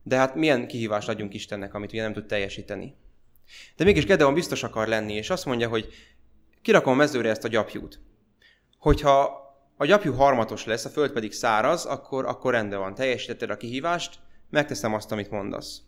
[0.03, 2.95] de hát milyen kihívást adjunk Istennek, amit ugye nem tud teljesíteni.
[3.77, 5.89] De mégis Gedeon biztos akar lenni, és azt mondja, hogy
[6.63, 8.01] kirakom a mezőre ezt a gyapjút.
[8.79, 9.39] Hogyha
[9.77, 14.19] a gyapjú harmatos lesz, a föld pedig száraz, akkor, akkor rendben van, teljesítetted a kihívást,
[14.51, 15.83] megteszem azt, amit mondasz.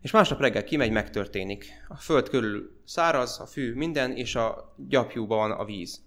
[0.00, 1.66] És másnap reggel kimegy, megtörténik.
[1.88, 6.02] A föld körül száraz, a fű, minden, és a gyapjúban van a víz.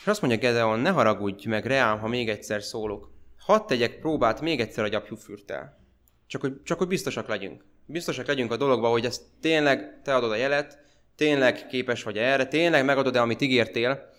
[0.00, 3.13] És azt mondja Gedeon, ne haragudj meg reám, ha még egyszer szólok
[3.44, 5.78] hadd tegyek próbát még egyszer a gyapjúfürtel.
[6.26, 7.64] Csak hogy, csak hogy biztosak legyünk.
[7.86, 10.78] Biztosak legyünk a dologban, hogy ezt tényleg te adod a jelet,
[11.16, 14.10] tényleg képes vagy erre, tényleg megadod-e, amit ígértél.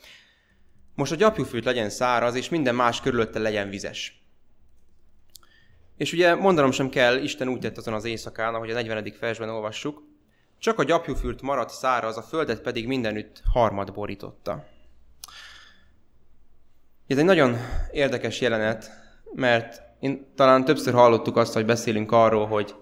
[0.95, 4.23] Most a gyapjúfűt legyen száraz, és minden más körülötte legyen vizes.
[5.97, 9.13] És ugye mondanom sem kell, Isten úgy tett azon az éjszakán, ahogy a 40.
[9.19, 10.03] versben olvassuk,
[10.59, 14.65] csak a gyapjúfürt maradt száraz, a földet pedig mindenütt harmad borította.
[17.07, 17.57] Ez egy nagyon
[17.91, 19.04] érdekes jelenet,
[19.35, 22.75] mert én talán többször hallottuk azt, hogy beszélünk arról, hogy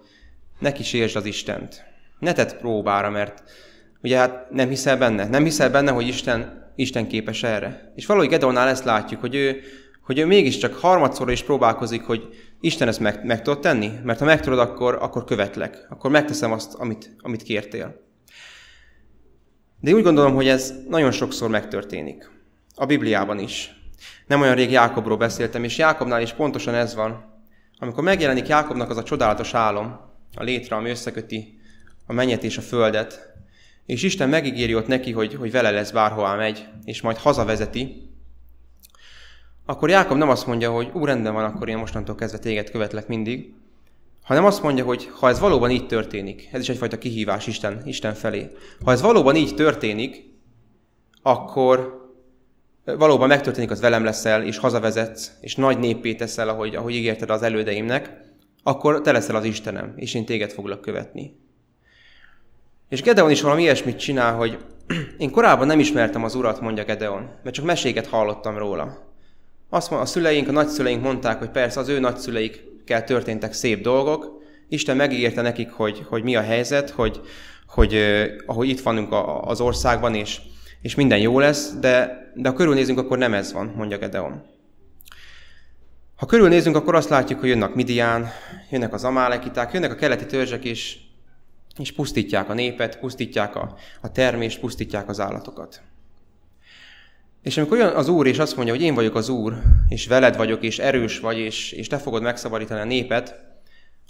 [0.59, 1.83] ne kísérsd az Istent.
[2.19, 3.43] Ne tedd próbára, mert
[4.01, 5.27] ugye hát nem hiszel benne.
[5.27, 7.91] Nem hiszel benne, hogy Isten, Isten képes erre.
[7.95, 9.61] És valahogy Gedeonnál ezt látjuk, hogy ő
[10.03, 13.91] hogy ő mégiscsak harmadszorra is próbálkozik, hogy Isten ezt meg, meg tudod tenni?
[14.03, 15.85] Mert ha meg tudod, akkor, akkor követlek.
[15.89, 18.01] Akkor megteszem azt, amit, amit kértél.
[19.79, 22.31] De úgy gondolom, hogy ez nagyon sokszor megtörténik.
[22.75, 23.82] A Bibliában is.
[24.27, 27.41] Nem olyan rég Jákobról beszéltem, és Jákobnál is pontosan ez van.
[27.79, 29.99] Amikor megjelenik Jákobnak az a csodálatos álom,
[30.35, 31.59] a létre, ami összeköti
[32.07, 33.33] a mennyet és a földet,
[33.85, 38.11] és Isten megígéri ott neki, hogy, hogy vele lesz bárhová megy, és majd hazavezeti,
[39.65, 43.07] akkor Jákob nem azt mondja, hogy ú, rendben van, akkor én mostantól kezdve téged követlek
[43.07, 43.53] mindig,
[44.23, 48.13] hanem azt mondja, hogy ha ez valóban így történik, ez is egyfajta kihívás Isten, Isten
[48.13, 48.49] felé.
[48.83, 50.23] Ha ez valóban így történik,
[51.21, 52.02] akkor
[52.85, 57.41] valóban megtörténik, az velem leszel, és hazavezetsz, és nagy néppé teszel, ahogy, ahogy ígérted az
[57.41, 58.21] elődeimnek,
[58.63, 61.39] akkor te leszel az Istenem, és én téged foglak követni.
[62.89, 64.57] És Gedeon is valami ilyesmit csinál, hogy
[65.17, 69.11] én korábban nem ismertem az urat, mondja Gedeon, mert csak meséket hallottam róla.
[69.69, 74.41] Azt mondja, a szüleink, a nagyszüleink mondták, hogy persze az ő nagyszüleikkel történtek szép dolgok,
[74.69, 77.21] Isten megígérte nekik, hogy, hogy mi a helyzet, hogy,
[77.67, 77.97] hogy
[78.45, 80.41] ahogy itt vanunk az országban, és,
[80.83, 84.43] és minden jó lesz, de, de ha körülnézünk, akkor nem ez van, mondja Gedeon.
[86.15, 88.27] Ha körülnézünk, akkor azt látjuk, hogy jönnek Midian,
[88.69, 90.97] jönnek az amálekiták, jönnek a keleti törzsek, és,
[91.77, 95.81] és pusztítják a népet, pusztítják a, a termést, pusztítják az állatokat.
[97.41, 100.37] És amikor jön az Úr, és azt mondja, hogy én vagyok az Úr, és veled
[100.37, 103.39] vagyok, és erős vagy, és, és te fogod megszabadítani a népet,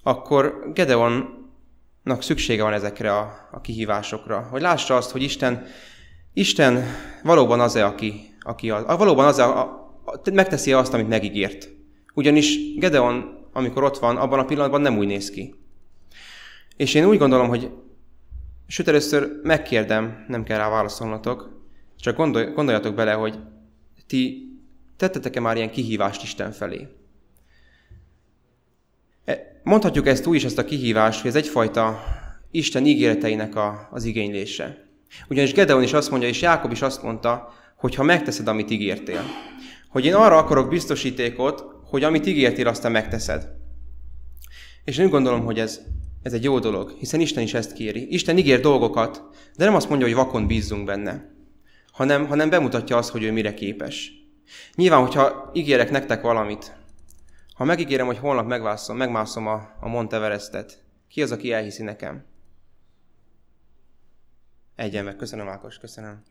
[0.03, 5.65] akkor Gedeonnak szüksége van ezekre a, a kihívásokra, hogy lássa azt, hogy Isten,
[6.33, 6.83] Isten
[7.23, 11.69] valóban az-e, aki, aki a, valóban az a, a, megteszi azt, amit megígért.
[12.13, 15.55] Ugyanis Gedeon, amikor ott van, abban a pillanatban nem úgy néz ki.
[16.75, 17.71] És én úgy gondolom, hogy
[18.67, 21.61] sőt először megkérdem, nem kell rá válaszolnotok,
[21.99, 23.39] csak gondolj, gondoljatok bele, hogy
[24.07, 24.51] ti
[24.97, 26.87] tettetek-e már ilyen kihívást Isten felé?
[29.25, 32.03] E, mondhatjuk ezt úgy is, ezt a kihívást, hogy ez egyfajta
[32.51, 34.82] Isten ígéreteinek a, az igénylése.
[35.29, 39.21] Ugyanis Gedeon is azt mondja, és Jákob is azt mondta, hogy ha megteszed, amit ígértél.
[39.89, 43.47] Hogy én arra akarok biztosítékot, hogy amit ígértél, azt te megteszed.
[44.83, 45.79] És én úgy gondolom, hogy ez,
[46.21, 48.13] ez egy jó dolog, hiszen Isten is ezt kéri.
[48.13, 49.23] Isten ígér dolgokat,
[49.57, 51.31] de nem azt mondja, hogy vakon bízzunk benne
[51.93, 54.11] hanem, hanem bemutatja azt, hogy ő mire képes.
[54.75, 56.75] Nyilván, hogyha ígérek nektek valamit,
[57.55, 62.25] ha megígérem, hogy holnap megmászom, megmászom a, a Mont Everestet, ki az, aki elhiszi nekem?
[64.75, 66.23] Egyen meg, köszönöm Ákos, köszönöm.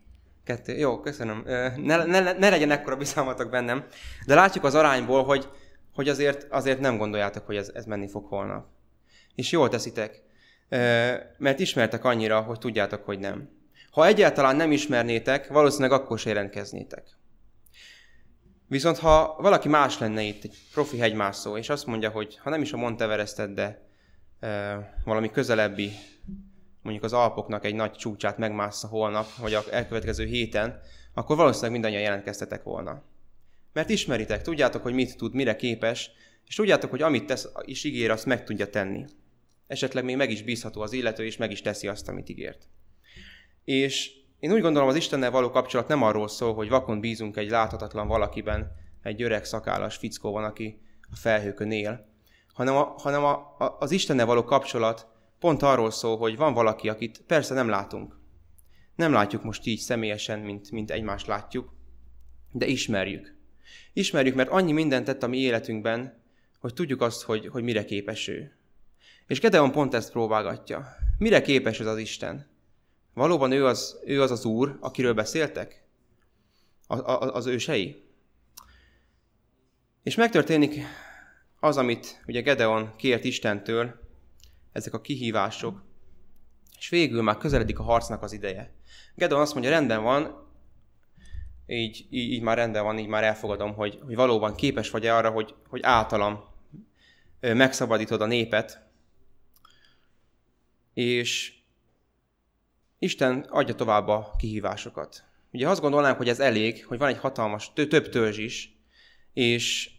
[0.43, 1.43] Kettő, jó, köszönöm.
[1.77, 3.85] Ne, ne, ne legyen ekkora bizalmatok bennem,
[4.25, 5.49] de látjuk az arányból, hogy,
[5.93, 8.65] hogy azért, azért nem gondoljátok, hogy ez, ez menni fog holnap.
[9.35, 10.21] És jól teszitek,
[11.37, 13.49] mert ismertek annyira, hogy tudjátok, hogy nem.
[13.91, 17.17] Ha egyáltalán nem ismernétek, valószínűleg akkor se jelentkeznétek.
[18.67, 22.61] Viszont ha valaki más lenne itt, egy profi hegymászó, és azt mondja, hogy ha nem
[22.61, 23.81] is a Mont Everestet, de
[24.39, 25.91] e, valami közelebbi,
[26.83, 30.79] mondjuk az Alpoknak egy nagy csúcsát megmássza holnap, vagy a elkövetkező héten,
[31.13, 33.03] akkor valószínűleg mindannyian jelentkeztetek volna.
[33.73, 36.11] Mert ismeritek, tudjátok, hogy mit tud, mire képes,
[36.47, 39.05] és tudjátok, hogy amit tesz és ígér, azt meg tudja tenni.
[39.67, 42.67] Esetleg még meg is bízható az illető, és meg is teszi azt, amit ígért.
[43.63, 47.49] És én úgy gondolom, az Istennel való kapcsolat nem arról szól, hogy vakon bízunk egy
[47.49, 52.07] láthatatlan valakiben, egy öreg szakállas fickó van, aki a felhőkön él,
[52.53, 55.07] hanem, a, hanem a, a, az Istennel való kapcsolat
[55.43, 58.15] pont arról szól, hogy van valaki, akit persze nem látunk.
[58.95, 61.73] Nem látjuk most így személyesen, mint, mint egymást látjuk,
[62.51, 63.35] de ismerjük.
[63.93, 66.21] Ismerjük, mert annyi mindent tett a mi életünkben,
[66.59, 68.55] hogy tudjuk azt, hogy, hogy mire képes ő.
[69.27, 70.87] És Gedeon pont ezt próbálgatja.
[71.17, 72.47] Mire képes ez az Isten?
[73.13, 75.83] Valóban ő az, ő az az Úr, akiről beszéltek?
[76.87, 78.03] A, a, az ősei?
[80.03, 80.81] És megtörténik
[81.59, 84.02] az, amit ugye Gedeon kért Istentől,
[84.73, 85.83] ezek a kihívások,
[86.77, 88.73] és végül már közeledik a harcnak az ideje.
[89.15, 90.47] Gedeon azt mondja, rendben van,
[91.67, 95.29] így, így, így már rendben van, így már elfogadom, hogy, hogy valóban képes vagy arra,
[95.29, 96.43] hogy, hogy általam
[97.39, 98.81] megszabadítod a népet,
[100.93, 101.53] és
[102.99, 105.23] Isten adja tovább a kihívásokat.
[105.51, 108.77] Ugye azt gondolnánk, hogy ez elég, hogy van egy hatalmas, több törzs is,
[109.33, 109.91] és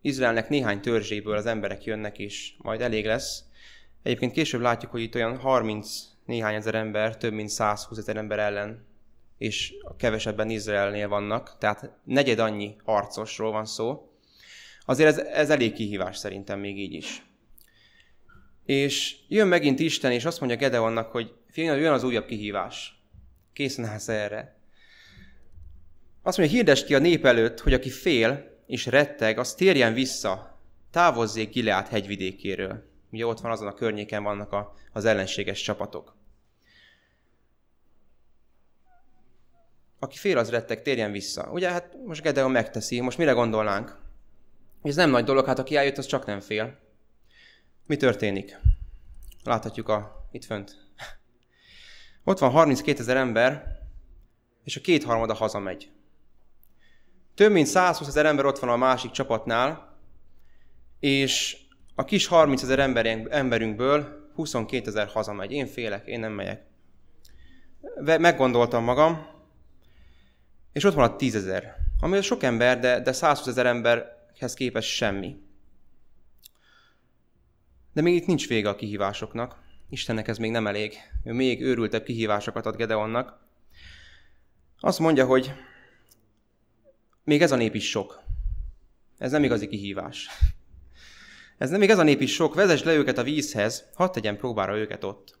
[0.00, 3.44] Izraelnek néhány törzséből az emberek jönnek, és majd elég lesz.
[4.02, 8.38] Egyébként később látjuk, hogy itt olyan 30 néhány ezer ember, több mint 120 ezer ember
[8.38, 8.86] ellen,
[9.38, 14.12] és kevesebben Izraelnél vannak, tehát negyed annyi harcosról van szó.
[14.84, 17.24] Azért ez, ez elég kihívás szerintem még így is.
[18.64, 23.02] És jön megint Isten, és azt mondja Gedeonnak, hogy figyelj, jön az újabb kihívás.
[23.52, 24.58] Készen állsz erre.
[26.22, 30.60] Azt mondja, hirdest ki a nép előtt, hogy aki fél, és retteg, az térjen vissza,
[30.90, 32.89] távozzék Gileát hegyvidékéről.
[33.12, 36.14] Ugye ott van azon a környéken vannak a, az ellenséges csapatok.
[39.98, 41.50] Aki fél, az retteg, térjen vissza.
[41.50, 43.98] Ugye, hát most Gedeon megteszi, most mire gondolnánk?
[44.82, 46.78] Ez nem nagy dolog, hát aki eljött, az csak nem fél.
[47.86, 48.58] Mi történik?
[49.44, 50.76] Láthatjuk a, itt fönt.
[52.24, 53.78] Ott van 32 ezer ember,
[54.64, 55.90] és a kétharmada hazamegy.
[57.34, 59.98] Több mint 120 ezer ember ott van a másik csapatnál,
[61.00, 61.56] és
[61.94, 62.78] a kis 30 ezer
[63.30, 65.52] emberünkből 22 ezer hazamegy.
[65.52, 66.62] Én félek, én nem megyek.
[68.04, 69.26] Meggondoltam magam,
[70.72, 71.76] és ott van a 10 ezer.
[72.00, 75.36] Ami sok ember, de, de 120 ezer emberhez képest semmi.
[77.92, 79.58] De még itt nincs vége a kihívásoknak.
[79.88, 80.96] Istennek ez még nem elég.
[81.24, 83.38] Ő még őrültebb kihívásokat ad Gedeonnak.
[84.80, 85.52] Azt mondja, hogy
[87.24, 88.22] még ez a nép is sok.
[89.18, 90.28] Ez nem igazi kihívás.
[91.60, 94.76] Ez nem ez a nép is sok, vezess le őket a vízhez, hadd tegyen próbára
[94.76, 95.38] őket ott.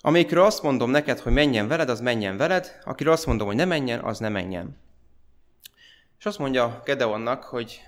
[0.00, 3.64] Amikről azt mondom neked, hogy menjen veled, az menjen veled, akiről azt mondom, hogy ne
[3.64, 4.76] menjen, az ne menjen.
[6.18, 7.80] És azt mondja Gedeonnak, hogy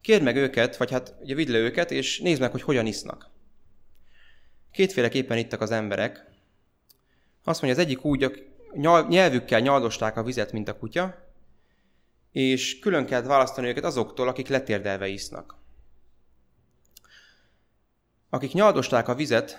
[0.00, 3.30] kérd meg őket, vagy hát ugye vidd le őket, és nézd meg, hogy hogyan isznak.
[4.72, 6.26] Kétféleképpen ittak az emberek.
[7.44, 8.46] Azt mondja, az egyik úgy,
[9.08, 11.32] nyelvükkel nyaldosták a vizet, mint a kutya,
[12.32, 15.58] és külön kellett választani őket azoktól, akik letérdelve isznak.
[18.30, 19.58] Akik nyaldosták a vizet,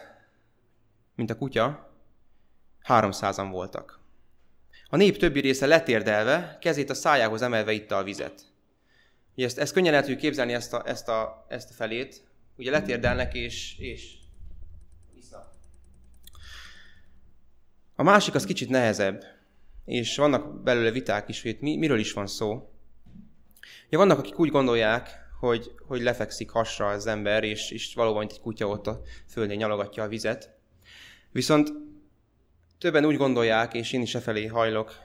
[1.15, 1.93] mint a kutya,
[2.81, 3.99] háromszázan voltak.
[4.87, 8.41] A nép többi része letérdelve, kezét a szájához emelve itta a vizet.
[9.35, 12.23] Ugye ezt, ezt könnyen el tudjuk képzelni ezt a, ezt, a, ezt a felét.
[12.55, 14.13] Ugye letérdelnek és, és
[15.15, 15.51] isznak.
[17.95, 19.23] A másik az kicsit nehezebb,
[19.85, 22.71] és vannak belőle viták is, hogy mi, miről is van szó.
[23.89, 28.39] Ja, vannak, akik úgy gondolják, hogy, hogy lefekszik hasra az ember, és, és valóban, egy
[28.39, 30.57] kutya ott a földén nyalogatja a vizet.
[31.31, 31.71] Viszont
[32.77, 34.95] többen úgy gondolják, és én is e felé hajlok,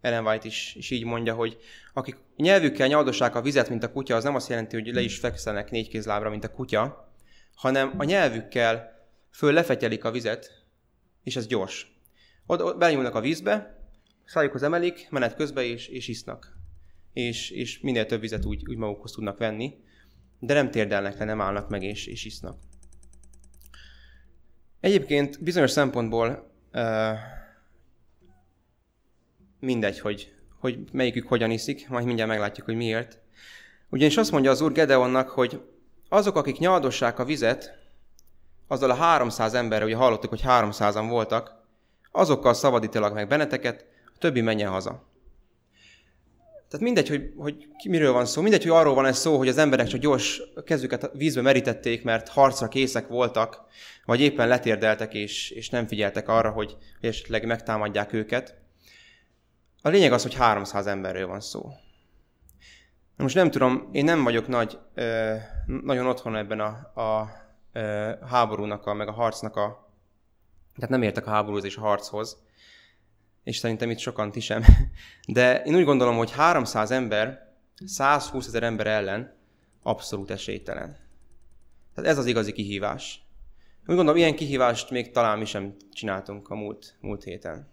[0.00, 1.56] Ellen White is, is így mondja, hogy
[1.92, 5.18] akik nyelvükkel nyaldossák a vizet, mint a kutya, az nem azt jelenti, hogy le is
[5.18, 7.12] fekszenek négy kézlábra, mint a kutya,
[7.54, 10.64] hanem a nyelvükkel föl lefetyelik a vizet,
[11.22, 12.00] és ez gyors.
[12.46, 13.84] Ott, ott belenyúlnak a vízbe,
[14.24, 16.55] szájukhoz emelik, menet közben, és, és isznak.
[17.16, 19.74] És, és minél több vizet úgy, úgy magukhoz tudnak venni,
[20.38, 22.58] de nem térdelnek le, nem állnak meg, és, és isznak.
[24.80, 27.12] Egyébként bizonyos szempontból uh,
[29.60, 33.20] mindegy, hogy, hogy melyikük hogyan iszik, majd mindjárt meglátjuk, hogy miért.
[33.90, 35.62] Ugyanis azt mondja az úr Gedeonnak, hogy
[36.08, 37.78] azok, akik nyaldossák a vizet,
[38.66, 41.64] azzal a 300 emberre, ugye hallottuk, hogy 300-an voltak,
[42.10, 45.14] azokkal szabadítalak meg benneteket, a többi menjen haza.
[46.68, 49.58] Tehát mindegy, hogy, hogy miről van szó, mindegy, hogy arról van ez szó, hogy az
[49.58, 53.64] emberek csak gyors kezüket vízbe merítették, mert harcra készek voltak,
[54.04, 58.54] vagy éppen letérdeltek és, és nem figyeltek arra, hogy, hogy esetleg megtámadják őket.
[59.82, 61.70] A lényeg az, hogy 300 emberről van szó.
[63.16, 64.78] Most nem tudom, én nem vagyok nagy,
[65.66, 67.30] nagyon otthon ebben a, a
[68.26, 69.90] háborúnak, a, meg a harcnak a...
[70.74, 72.45] Tehát nem értek a háborúhoz és a harchoz,
[73.46, 74.64] és szerintem itt sokan ti sem.
[75.26, 79.34] De én úgy gondolom, hogy 300 ember 120 ezer ember ellen
[79.82, 80.96] abszolút esélytelen.
[81.94, 83.24] Tehát ez az igazi kihívás.
[83.80, 87.68] Úgy gondolom, ilyen kihívást még talán mi sem csináltunk a múlt, múlt héten.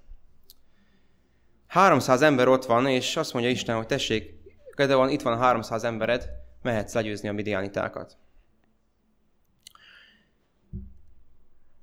[1.67, 4.33] 300 ember ott van, és azt mondja Isten, hogy tessék,
[4.75, 6.29] van, itt van a 300 embered,
[6.61, 8.17] mehetsz legyőzni a midianitákat.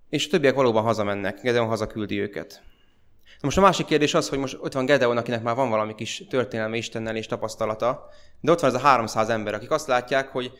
[0.08, 2.69] És a többiek valóban hazamennek, Gedeon hazaküldi őket.
[3.40, 6.24] Most a másik kérdés az, hogy most ott van Gedeon, akinek már van valami kis
[6.28, 8.08] történelme Istennel és tapasztalata,
[8.40, 10.52] de ott van ez a 300 ember, akik azt látják, hogy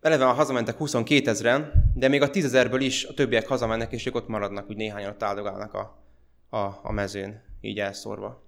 [0.00, 4.14] eleve hazamentek 22 ezeren, de még a 10 ezerből is a többiek hazamennek, és ők
[4.14, 6.02] ott maradnak, úgy néhányan ott áldogálnak a,
[6.56, 8.42] a, a mezőn, így elszórva.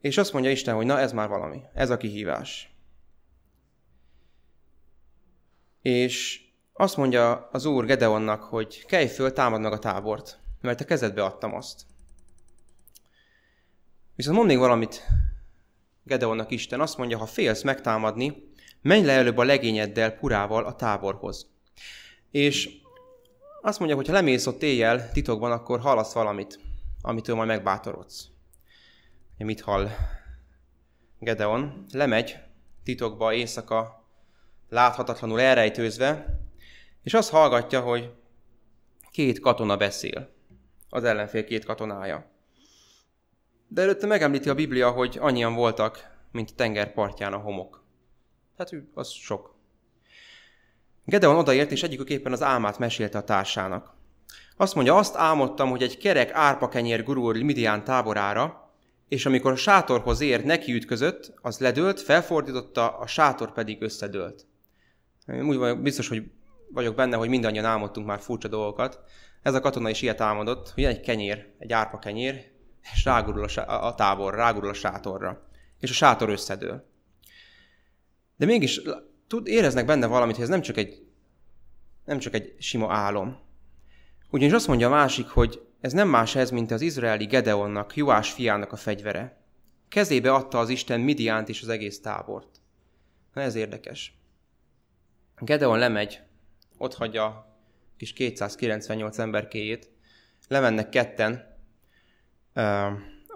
[0.00, 2.74] És azt mondja Isten, hogy na ez már valami, ez a kihívás.
[5.82, 6.40] És
[6.72, 11.24] azt mondja az Úr Gedeonnak, hogy kelj föl, támad meg a tábort, mert a kezedbe
[11.24, 11.94] adtam azt.
[14.16, 15.06] Viszont mond még valamit
[16.02, 16.80] Gedeonnak Isten.
[16.80, 18.52] Azt mondja, ha félsz megtámadni,
[18.82, 21.50] menj le előbb a legényeddel, purával a táborhoz.
[22.30, 22.70] És
[23.62, 26.60] azt mondja, hogy ha lemész ott éjjel titokban, akkor hallasz valamit,
[27.02, 28.28] amitől majd megbátorodsz.
[29.38, 29.88] Mit hall
[31.18, 31.86] Gedeon?
[31.92, 32.36] Lemegy
[32.84, 34.04] titokba éjszaka,
[34.68, 36.38] láthatatlanul elrejtőzve,
[37.02, 38.12] és azt hallgatja, hogy
[39.10, 40.34] két katona beszél.
[40.88, 42.35] Az ellenfél két katonája.
[43.68, 47.84] De előtte megemlíti a Biblia, hogy annyian voltak mint tenger partján a homok.
[48.56, 49.54] Tehát az sok.
[51.04, 53.94] Gedeon odaért, és egyikük éppen az álmát mesélte a társának.
[54.56, 58.70] Azt mondja, azt álmodtam, hogy egy kerek árpakenyér gurul Midian táborára,
[59.08, 64.46] és amikor a sátorhoz ért, neki ütközött, az ledőlt, felfordította, a sátor pedig összedőlt.
[65.26, 66.22] Úgy vagyok, biztos, hogy
[66.68, 69.00] vagyok benne, hogy mindannyian álmodtunk már furcsa dolgokat.
[69.42, 72.54] Ez a katona is ilyet álmodott, hogy egy kenyér, egy árpa kenyér,
[72.92, 75.48] és rágurul a, a tábor, rágurul a sátorra.
[75.80, 76.84] És a sátor összedől.
[78.36, 78.80] De mégis
[79.26, 81.06] tud, éreznek benne valamit, hogy ez nem csak egy,
[82.04, 83.38] nem csak egy sima álom.
[84.30, 88.32] Ugyanis azt mondja a másik, hogy ez nem más ez, mint az izraeli Gedeonnak, Joás
[88.32, 89.44] fiának a fegyvere.
[89.88, 92.60] Kezébe adta az Isten Midiánt és az egész tábort.
[93.32, 94.18] Na ez érdekes.
[95.38, 96.20] Gedeon lemegy,
[96.78, 97.56] ott hagyja
[97.96, 99.90] kis 298 emberkéjét,
[100.48, 101.55] lemennek ketten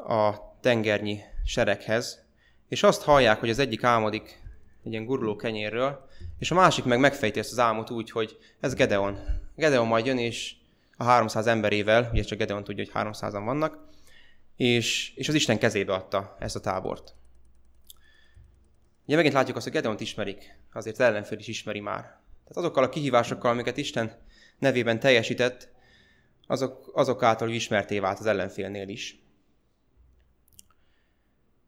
[0.07, 2.25] a tengernyi sereghez,
[2.68, 4.43] és azt hallják, hogy az egyik álmodik
[4.85, 6.09] egy ilyen guruló kenyérről,
[6.39, 9.18] és a másik meg megfejti ezt az álmot úgy, hogy ez Gedeon.
[9.57, 10.55] Gedeon majd jön, és
[10.97, 13.79] a 300 emberével, ugye csak Gedeon tudja, hogy 300-an vannak,
[14.57, 17.14] és, és az Isten kezébe adta ezt a tábort.
[19.07, 22.03] Ugye megint látjuk azt, hogy Gedeont ismerik, azért az ellenfél is ismeri már.
[22.03, 24.16] Tehát azokkal a kihívásokkal, amiket Isten
[24.59, 25.68] nevében teljesített,
[26.51, 29.19] azok, azok által ismerté vált az ellenfélnél is.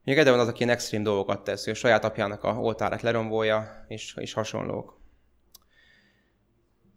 [0.05, 3.85] Ugye Gedeon az, aki ilyen extrém dolgokat tesz, hogy a saját apjának a oltárát lerombolja,
[3.89, 5.01] és, és hasonlók.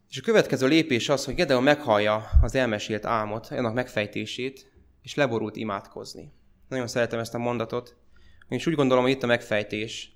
[0.10, 4.72] És a következő lépés az, hogy Gedeon meghallja az elmesélt álmot, annak megfejtését,
[5.02, 6.34] és leborult imádkozni.
[6.70, 7.96] Nagyon szeretem ezt a mondatot,
[8.48, 10.12] és úgy gondolom, hogy itt a megfejtés.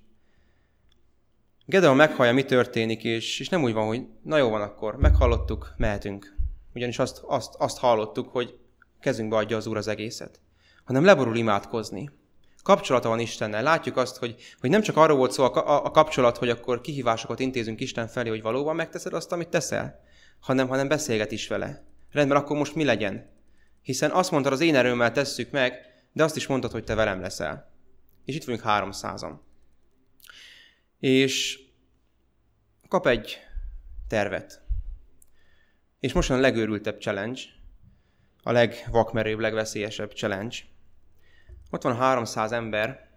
[1.66, 5.74] Gedeon meghallja, mi történik, és, és nem úgy van, hogy na jó van akkor, meghallottuk,
[5.76, 6.39] mehetünk.
[6.74, 8.58] Ugyanis azt, azt, azt hallottuk, hogy
[9.00, 10.40] kezünkbe adja az Úr az egészet.
[10.84, 12.10] Hanem leborul imádkozni
[12.62, 13.62] kapcsolata van Istennel.
[13.62, 17.40] Látjuk azt, hogy, hogy nem csak arról volt szó a, a, kapcsolat, hogy akkor kihívásokat
[17.40, 20.00] intézünk Isten felé, hogy valóban megteszed azt, amit teszel,
[20.40, 21.84] hanem, hanem beszélget is vele.
[22.12, 23.30] Rendben, akkor most mi legyen?
[23.82, 25.78] Hiszen azt mondtad, az én erőmmel tesszük meg,
[26.12, 27.70] de azt is mondtad, hogy te velem leszel.
[28.24, 29.42] És itt vagyunk háromszázan.
[30.98, 31.60] És
[32.88, 33.38] kap egy
[34.08, 34.59] tervet.
[36.00, 37.40] És most a legőrültebb challenge,
[38.42, 40.56] a legvakmerőbb, legveszélyesebb challenge–
[41.70, 43.08] ott van 300 ember,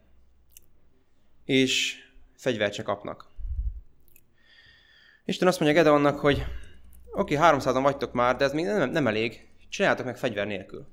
[1.46, 1.96] és
[2.38, 3.32] fegyvert se kapnak.
[5.26, 6.46] Isten azt mondja Gedeonnak, hogy
[7.12, 10.88] oké, okay, 300-an vagytok már, de ez még nem, nem elég, csináljátok meg fegyver nélkül.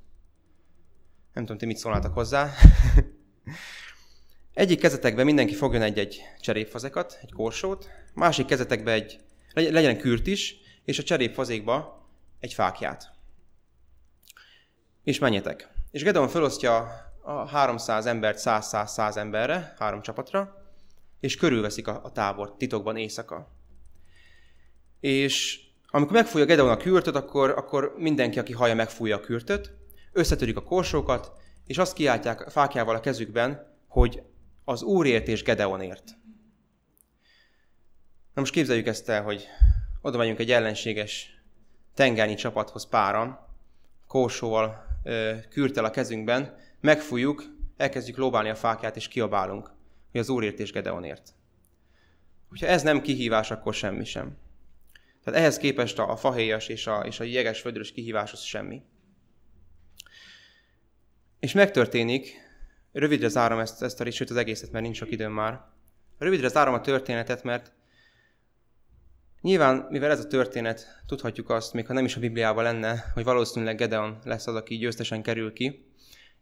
[1.32, 2.50] Nem tudom, ti mit szólnátok hozzá.
[4.54, 9.20] Egyik kezetekben mindenki fogjon egy-egy cserépfazekat, egy korsót, másik kezetekben egy,
[9.54, 10.56] legyen kürt is,
[10.90, 12.06] és a cserépfazékba
[12.40, 13.10] egy fákját.
[15.04, 15.68] És menjetek.
[15.90, 16.88] És Gedeon felosztja
[17.22, 20.64] a 300 embert 100-100 emberre, három csapatra,
[21.20, 23.52] és körülveszik a, a tábort titokban éjszaka.
[25.00, 29.74] És amikor megfújja Gedeon a kürtöt, akkor, akkor mindenki, aki hallja, megfújja a kürtöt,
[30.12, 31.32] összetörik a korsókat,
[31.66, 34.22] és azt kiáltják fákjával a kezükben, hogy
[34.64, 36.04] az Úrért és Gedeonért.
[38.34, 39.48] Na most képzeljük ezt el, hogy
[40.00, 41.40] oda megyünk egy ellenséges
[41.94, 43.38] tengernyi csapathoz páran,
[44.06, 44.84] korsóval,
[45.48, 47.44] kürtel a kezünkben, megfújjuk,
[47.76, 49.72] elkezdjük lóbálni a fákját, és kiabálunk,
[50.10, 51.34] hogy az Úrért és Gedeonért.
[52.48, 54.36] Hogyha ez nem kihívás, akkor semmi sem.
[55.24, 58.82] Tehát ehhez képest a, a fahéjas és a, és a jeges földörös kihívás az semmi.
[61.38, 62.34] És megtörténik,
[62.92, 65.60] rövidre zárom ezt, ezt a sőt az egészet, mert nincs sok időm már.
[66.18, 67.72] Rövidre zárom a történetet, mert
[69.40, 73.24] nyilván, mivel ez a történet, tudhatjuk azt, még ha nem is a Bibliában lenne, hogy
[73.24, 75.86] valószínűleg Gedeon lesz az, aki győztesen kerül ki,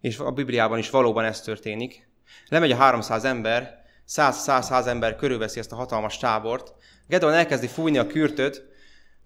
[0.01, 2.09] és a Bibliában is valóban ez történik.
[2.49, 6.75] Lemegy a 300 ember, 100-100 ember körülveszi ezt a hatalmas tábort,
[7.09, 8.65] Gedeon elkezdi fújni a kürtöt,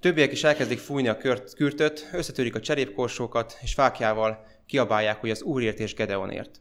[0.00, 1.16] többiek is elkezdik fújni a
[1.54, 6.60] kürtöt, összetörik a cserépkorsókat, és fákjával kiabálják, hogy az Úrért és Gedeonért.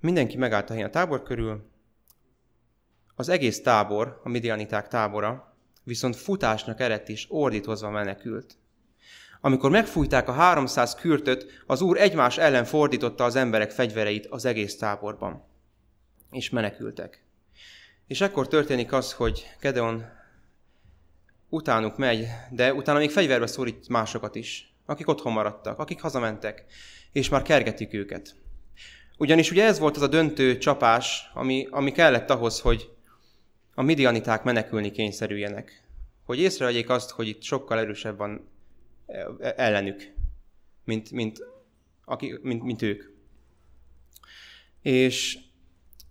[0.00, 1.72] Mindenki megállt a a tábor körül,
[3.14, 8.56] az egész tábor, a midianiták tábora, viszont futásnak eredt is ordítozva menekült.
[9.40, 14.76] Amikor megfújták a 300 kürtöt, az úr egymás ellen fordította az emberek fegyvereit az egész
[14.76, 15.44] táborban.
[16.30, 17.24] És menekültek.
[18.06, 20.04] És ekkor történik az, hogy Gedeon
[21.48, 26.64] utánuk megy, de utána még fegyverbe szólít másokat is, akik otthon maradtak, akik hazamentek,
[27.12, 28.34] és már kergetik őket.
[29.18, 32.93] Ugyanis ugye ez volt az a döntő csapás, ami, ami kellett ahhoz, hogy
[33.74, 35.82] a midianiták menekülni kényszerüljenek.
[36.24, 38.48] Hogy észrevegyék azt, hogy itt sokkal erősebb van
[39.40, 40.12] ellenük,
[40.84, 41.38] mint, mint,
[42.04, 43.02] aki, mint, mint ők.
[44.82, 45.38] És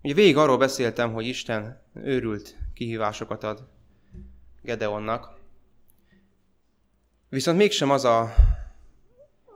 [0.01, 3.67] ugye végig arról beszéltem, hogy Isten őrült kihívásokat ad
[4.61, 5.41] Gedeonnak.
[7.29, 8.33] Viszont mégsem az a,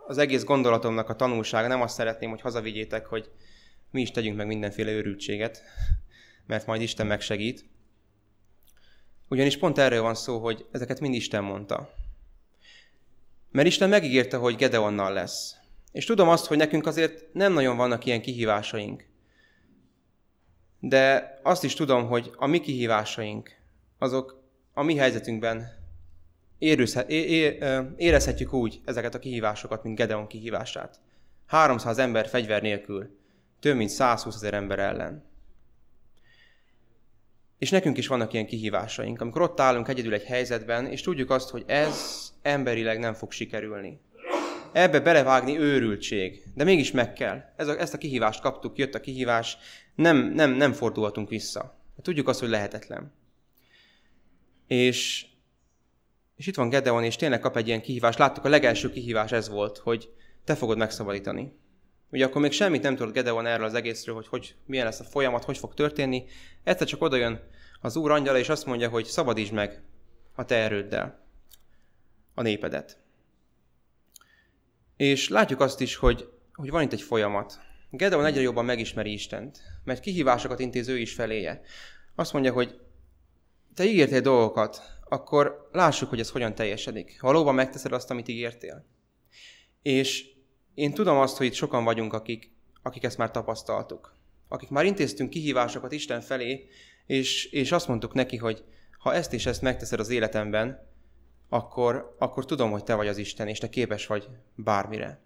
[0.07, 3.31] az egész gondolatomnak a tanulsága, nem azt szeretném, hogy hazavigyétek, hogy
[3.91, 5.61] mi is tegyünk meg mindenféle őrültséget,
[6.45, 7.65] mert majd Isten megsegít.
[9.29, 11.93] Ugyanis pont erről van szó, hogy ezeket mind Isten mondta.
[13.51, 15.55] Mert Isten megígérte, hogy Gedeonnal lesz.
[15.91, 19.05] És tudom azt, hogy nekünk azért nem nagyon vannak ilyen kihívásaink.
[20.79, 23.55] De azt is tudom, hogy a mi kihívásaink,
[23.97, 25.75] azok a mi helyzetünkben
[27.97, 30.99] érezhetjük úgy ezeket a kihívásokat, mint Gedeon kihívását.
[31.45, 33.17] 300 ember fegyver nélkül,
[33.59, 35.25] több mint 120 ezer ember ellen.
[37.57, 41.49] És nekünk is vannak ilyen kihívásaink, amikor ott állunk egyedül egy helyzetben, és tudjuk azt,
[41.49, 43.99] hogy ez emberileg nem fog sikerülni.
[44.71, 47.41] Ebbe belevágni őrültség, de mégis meg kell.
[47.55, 49.57] Ez a, ezt a kihívást kaptuk, jött a kihívás,
[49.95, 51.79] nem, nem, nem fordulhatunk vissza.
[52.01, 53.13] Tudjuk azt, hogy lehetetlen.
[54.67, 55.25] És,
[56.35, 58.19] és itt van Gedeon, és tényleg kap egy ilyen kihívást.
[58.19, 60.09] Láttuk, a legelső kihívás ez volt, hogy
[60.43, 61.51] te fogod megszabadítani.
[62.11, 65.03] Ugye akkor még semmit nem tudott Gedeon erről az egészről, hogy, hogy milyen lesz a
[65.03, 66.25] folyamat, hogy fog történni.
[66.63, 67.41] Egyszer csak odajön
[67.81, 69.81] az úr angyala, és azt mondja, hogy szabadítsd meg
[70.35, 71.25] a te erőddel
[72.33, 72.97] a népedet.
[74.97, 77.59] És látjuk azt is, hogy, hogy van itt egy folyamat.
[77.89, 81.61] Gedeon egyre jobban megismeri Istent, mert kihívásokat intéz ő is feléje.
[82.15, 82.79] Azt mondja, hogy
[83.73, 87.21] te ígértél dolgokat, akkor lássuk, hogy ez hogyan teljesedik.
[87.21, 88.85] Valóban megteszed azt, amit ígértél.
[89.81, 90.25] És
[90.77, 92.51] én tudom azt, hogy itt sokan vagyunk, akik,
[92.81, 94.15] akik ezt már tapasztaltuk.
[94.47, 96.67] Akik már intéztünk kihívásokat Isten felé,
[97.05, 98.63] és, és azt mondtuk neki, hogy
[98.99, 100.87] ha ezt és ezt megteszed az életemben,
[101.49, 105.21] akkor, akkor tudom, hogy te vagy az Isten, és te képes vagy bármire.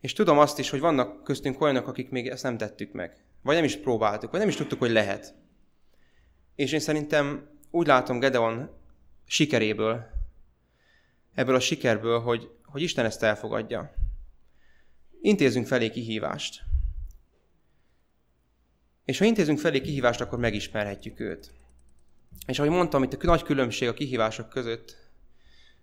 [0.00, 3.24] És tudom azt is, hogy vannak köztünk olyanok, akik még ezt nem tettük meg.
[3.42, 5.34] Vagy nem is próbáltuk, vagy nem is tudtuk, hogy lehet.
[6.54, 8.70] És én szerintem úgy látom Gedeon
[9.26, 10.04] sikeréből,
[11.34, 13.98] ebből a sikerből, hogy, hogy Isten ezt elfogadja.
[15.20, 16.62] Intézünk felé kihívást.
[19.04, 21.50] És ha intézünk felé kihívást, akkor megismerhetjük őt.
[22.46, 24.96] És ahogy mondtam, itt a nagy különbség a kihívások között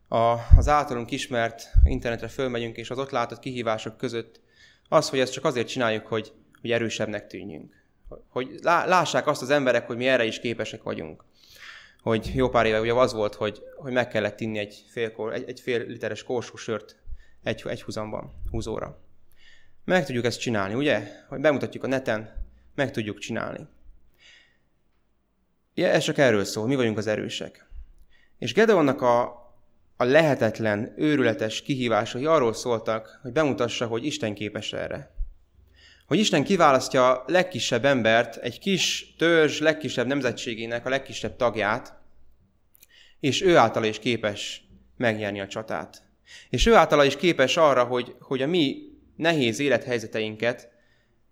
[0.07, 4.39] a, az általunk ismert internetre fölmegyünk, és az ott látott kihívások között
[4.89, 7.75] az, hogy ezt csak azért csináljuk, hogy, hogy erősebbnek tűnjünk.
[8.27, 11.23] Hogy lássák azt az emberek, hogy mi erre is képesek vagyunk.
[12.01, 15.43] Hogy jó pár éve ugye az volt, hogy, hogy meg kellett inni egy fél, egy,
[15.47, 16.95] egy fél literes korsó sört
[17.43, 19.06] egy, egy húzamban, húzóra.
[19.87, 21.11] Meg tudjuk ezt csinálni, ugye?
[21.27, 23.67] Hogy bemutatjuk a neten, meg tudjuk csinálni.
[25.73, 27.67] Ja, ez csak erről szól, mi vagyunk az erősek.
[28.37, 29.21] És Gedeonnak a,
[29.97, 35.11] a lehetetlen, őrületes kihívásai arról szóltak, hogy bemutassa, hogy Isten képes erre.
[36.07, 41.93] Hogy Isten kiválasztja a legkisebb embert, egy kis törzs legkisebb nemzetségének a legkisebb tagját,
[43.19, 44.61] és ő által is képes
[44.97, 46.01] megnyerni a csatát.
[46.49, 50.71] És ő által is képes arra, hogy, hogy a mi nehéz élethelyzeteinket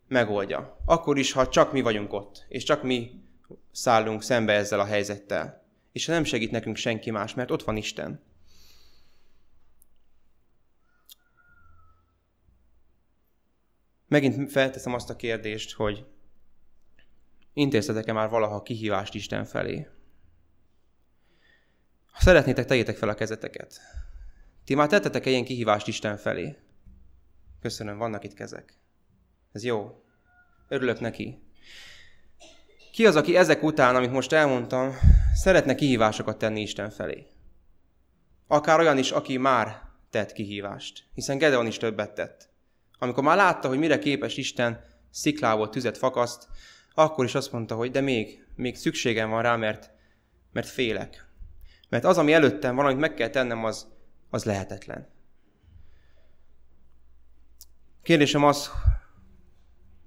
[0.07, 0.77] megoldja.
[0.86, 3.23] Akkor is, ha csak mi vagyunk ott, és csak mi
[3.71, 5.63] szállunk szembe ezzel a helyzettel.
[5.91, 8.23] És nem segít nekünk senki más, mert ott van Isten.
[14.07, 16.05] Megint felteszem azt a kérdést, hogy
[17.53, 19.88] intéztetek-e már valaha kihívást Isten felé?
[22.11, 23.79] Ha szeretnétek, tegyétek fel a kezeteket.
[24.63, 26.57] Ti már tettetek-e ilyen kihívást Isten felé?
[27.66, 28.78] Köszönöm, vannak itt kezek.
[29.51, 30.03] Ez jó.
[30.68, 31.43] Örülök neki.
[32.91, 34.93] Ki az, aki ezek után, amit most elmondtam,
[35.34, 37.28] szeretne kihívásokat tenni Isten felé?
[38.47, 42.49] Akár olyan is, aki már tett kihívást, hiszen Gedeon is többet tett.
[42.99, 46.47] Amikor már látta, hogy mire képes Isten, sziklából tüzet fakaszt,
[46.93, 49.91] akkor is azt mondta, hogy de még, még szükségem van rá, mert,
[50.51, 51.26] mert félek.
[51.89, 53.88] Mert az, ami előttem van, amit meg kell tennem, az,
[54.30, 55.13] az lehetetlen.
[58.06, 58.72] Kérdésem az,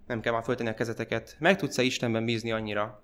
[0.07, 3.03] nem kell már föltenni a kezeteket, meg tudsz-e Istenben bízni annyira,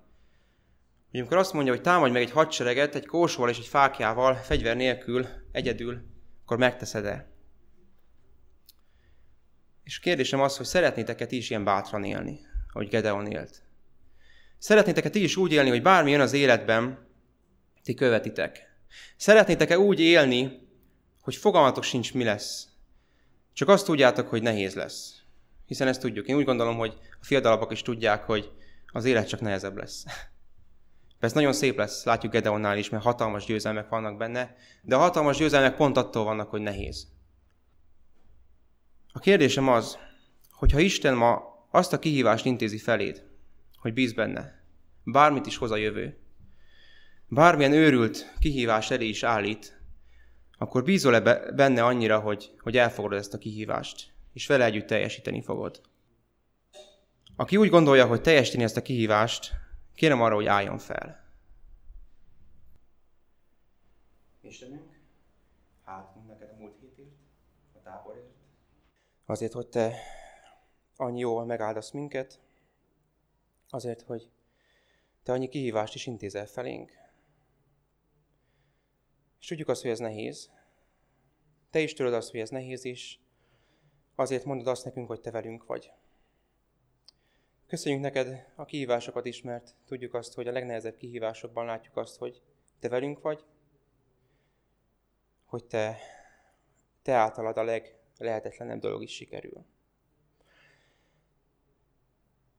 [1.11, 4.75] hogy amikor azt mondja, hogy támadj meg egy hadsereget, egy kósval és egy fákjával, fegyver
[4.75, 6.01] nélkül, egyedül,
[6.43, 7.31] akkor megteszed-e?
[9.83, 12.39] És kérdésem az, hogy szeretnétek-e ti is ilyen bátran élni,
[12.73, 13.63] ahogy Gedeon élt?
[14.57, 17.07] Szeretnétek-e ti is úgy élni, hogy bármi jön az életben,
[17.83, 18.59] ti követitek?
[19.17, 20.67] Szeretnétek-e úgy élni,
[21.21, 22.73] hogy fogalmatok sincs, mi lesz?
[23.55, 25.21] Csak azt tudjátok, hogy nehéz lesz.
[25.65, 26.27] Hiszen ezt tudjuk.
[26.27, 28.51] Én úgy gondolom, hogy a fiatalabbak is tudják, hogy
[28.91, 30.05] az élet csak nehezebb lesz.
[31.19, 35.37] Persze nagyon szép lesz, látjuk Gedeonnál is, mert hatalmas győzelmek vannak benne, de a hatalmas
[35.37, 37.07] győzelmek pont attól vannak, hogy nehéz.
[39.11, 39.97] A kérdésem az,
[40.51, 41.41] hogy ha Isten ma
[41.71, 43.23] azt a kihívást intézi feléd,
[43.77, 44.63] hogy bíz benne.
[45.03, 46.17] Bármit is hoz a jövő.
[47.27, 49.79] Bármilyen őrült kihívás elé is állít,
[50.57, 55.81] akkor bízol-e benne annyira, hogy, hogy elfogadod ezt a kihívást, és vele együtt teljesíteni fogod.
[57.35, 59.51] Aki úgy gondolja, hogy teljesíteni ezt a kihívást,
[59.95, 61.23] kérem arra, hogy álljon fel.
[64.41, 64.99] Istenünk,
[65.83, 67.15] hát neked a múlt hétért,
[67.73, 68.33] a táborért.
[69.25, 69.93] Azért, hogy te
[70.95, 72.39] annyi jóval megáldasz minket,
[73.69, 74.29] azért, hogy
[75.23, 76.91] te annyi kihívást is intézel felénk.
[79.45, 80.51] És tudjuk azt, hogy ez nehéz.
[81.69, 83.17] Te is tudod azt, hogy ez nehéz, és
[84.15, 85.91] azért mondod azt nekünk, hogy te velünk vagy.
[87.67, 92.41] Köszönjük neked a kihívásokat is, mert tudjuk azt, hogy a legnehezebb kihívásokban látjuk azt, hogy
[92.79, 93.45] te velünk vagy,
[95.45, 95.97] hogy te,
[97.01, 99.65] te általad a leglehetetlenebb dolog is sikerül.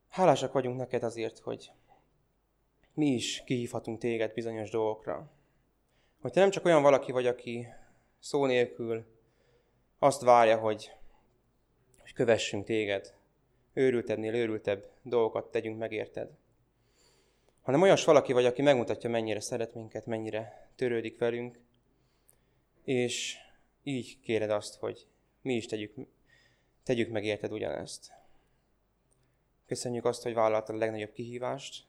[0.08, 1.70] Hálásak vagyunk neked azért, hogy
[2.94, 5.30] mi is kihívhatunk téged bizonyos dolgokra.
[6.26, 7.66] Hogy te nem csak olyan valaki vagy, aki
[8.18, 9.04] szó nélkül
[9.98, 10.90] azt várja, hogy,
[12.00, 13.14] hogy kövessünk téged,
[13.72, 16.30] őrültebbnél őrültebb dolgokat tegyünk meg érted.
[17.62, 21.58] Hanem olyas valaki vagy, aki megmutatja, mennyire szeret minket, mennyire törődik velünk,
[22.84, 23.36] és
[23.82, 25.06] így kéred azt, hogy
[25.42, 25.94] mi is tegyük,
[26.82, 28.12] tegyük meg érted ugyanezt.
[29.66, 31.86] Köszönjük azt, hogy vállaltad a legnagyobb kihívást,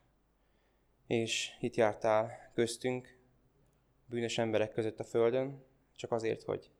[1.08, 3.17] és itt jártál köztünk,
[4.10, 5.64] bűnös emberek között a Földön,
[5.96, 6.72] csak azért, hogy,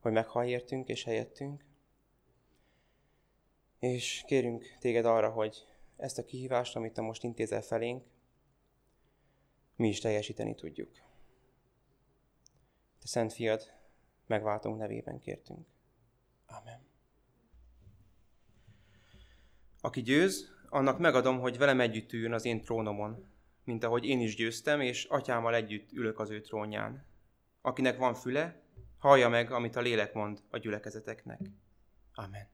[0.00, 1.64] hogy meghallj értünk és helyettünk.
[3.78, 5.64] És kérünk téged arra, hogy
[5.96, 8.04] ezt a kihívást, amit te most intézel felénk,
[9.76, 10.92] mi is teljesíteni tudjuk.
[12.98, 13.72] Te Szent Fiad,
[14.26, 15.66] megváltunk nevében kértünk.
[16.46, 16.80] Amen.
[19.80, 23.30] Aki győz, annak megadom, hogy velem együtt üljön az én trónomon,
[23.64, 27.04] mint ahogy én is győztem, és atyámmal együtt ülök az ő trónján.
[27.60, 28.62] Akinek van füle,
[28.98, 31.40] hallja meg, amit a lélek mond a gyülekezeteknek.
[32.14, 32.48] Amen.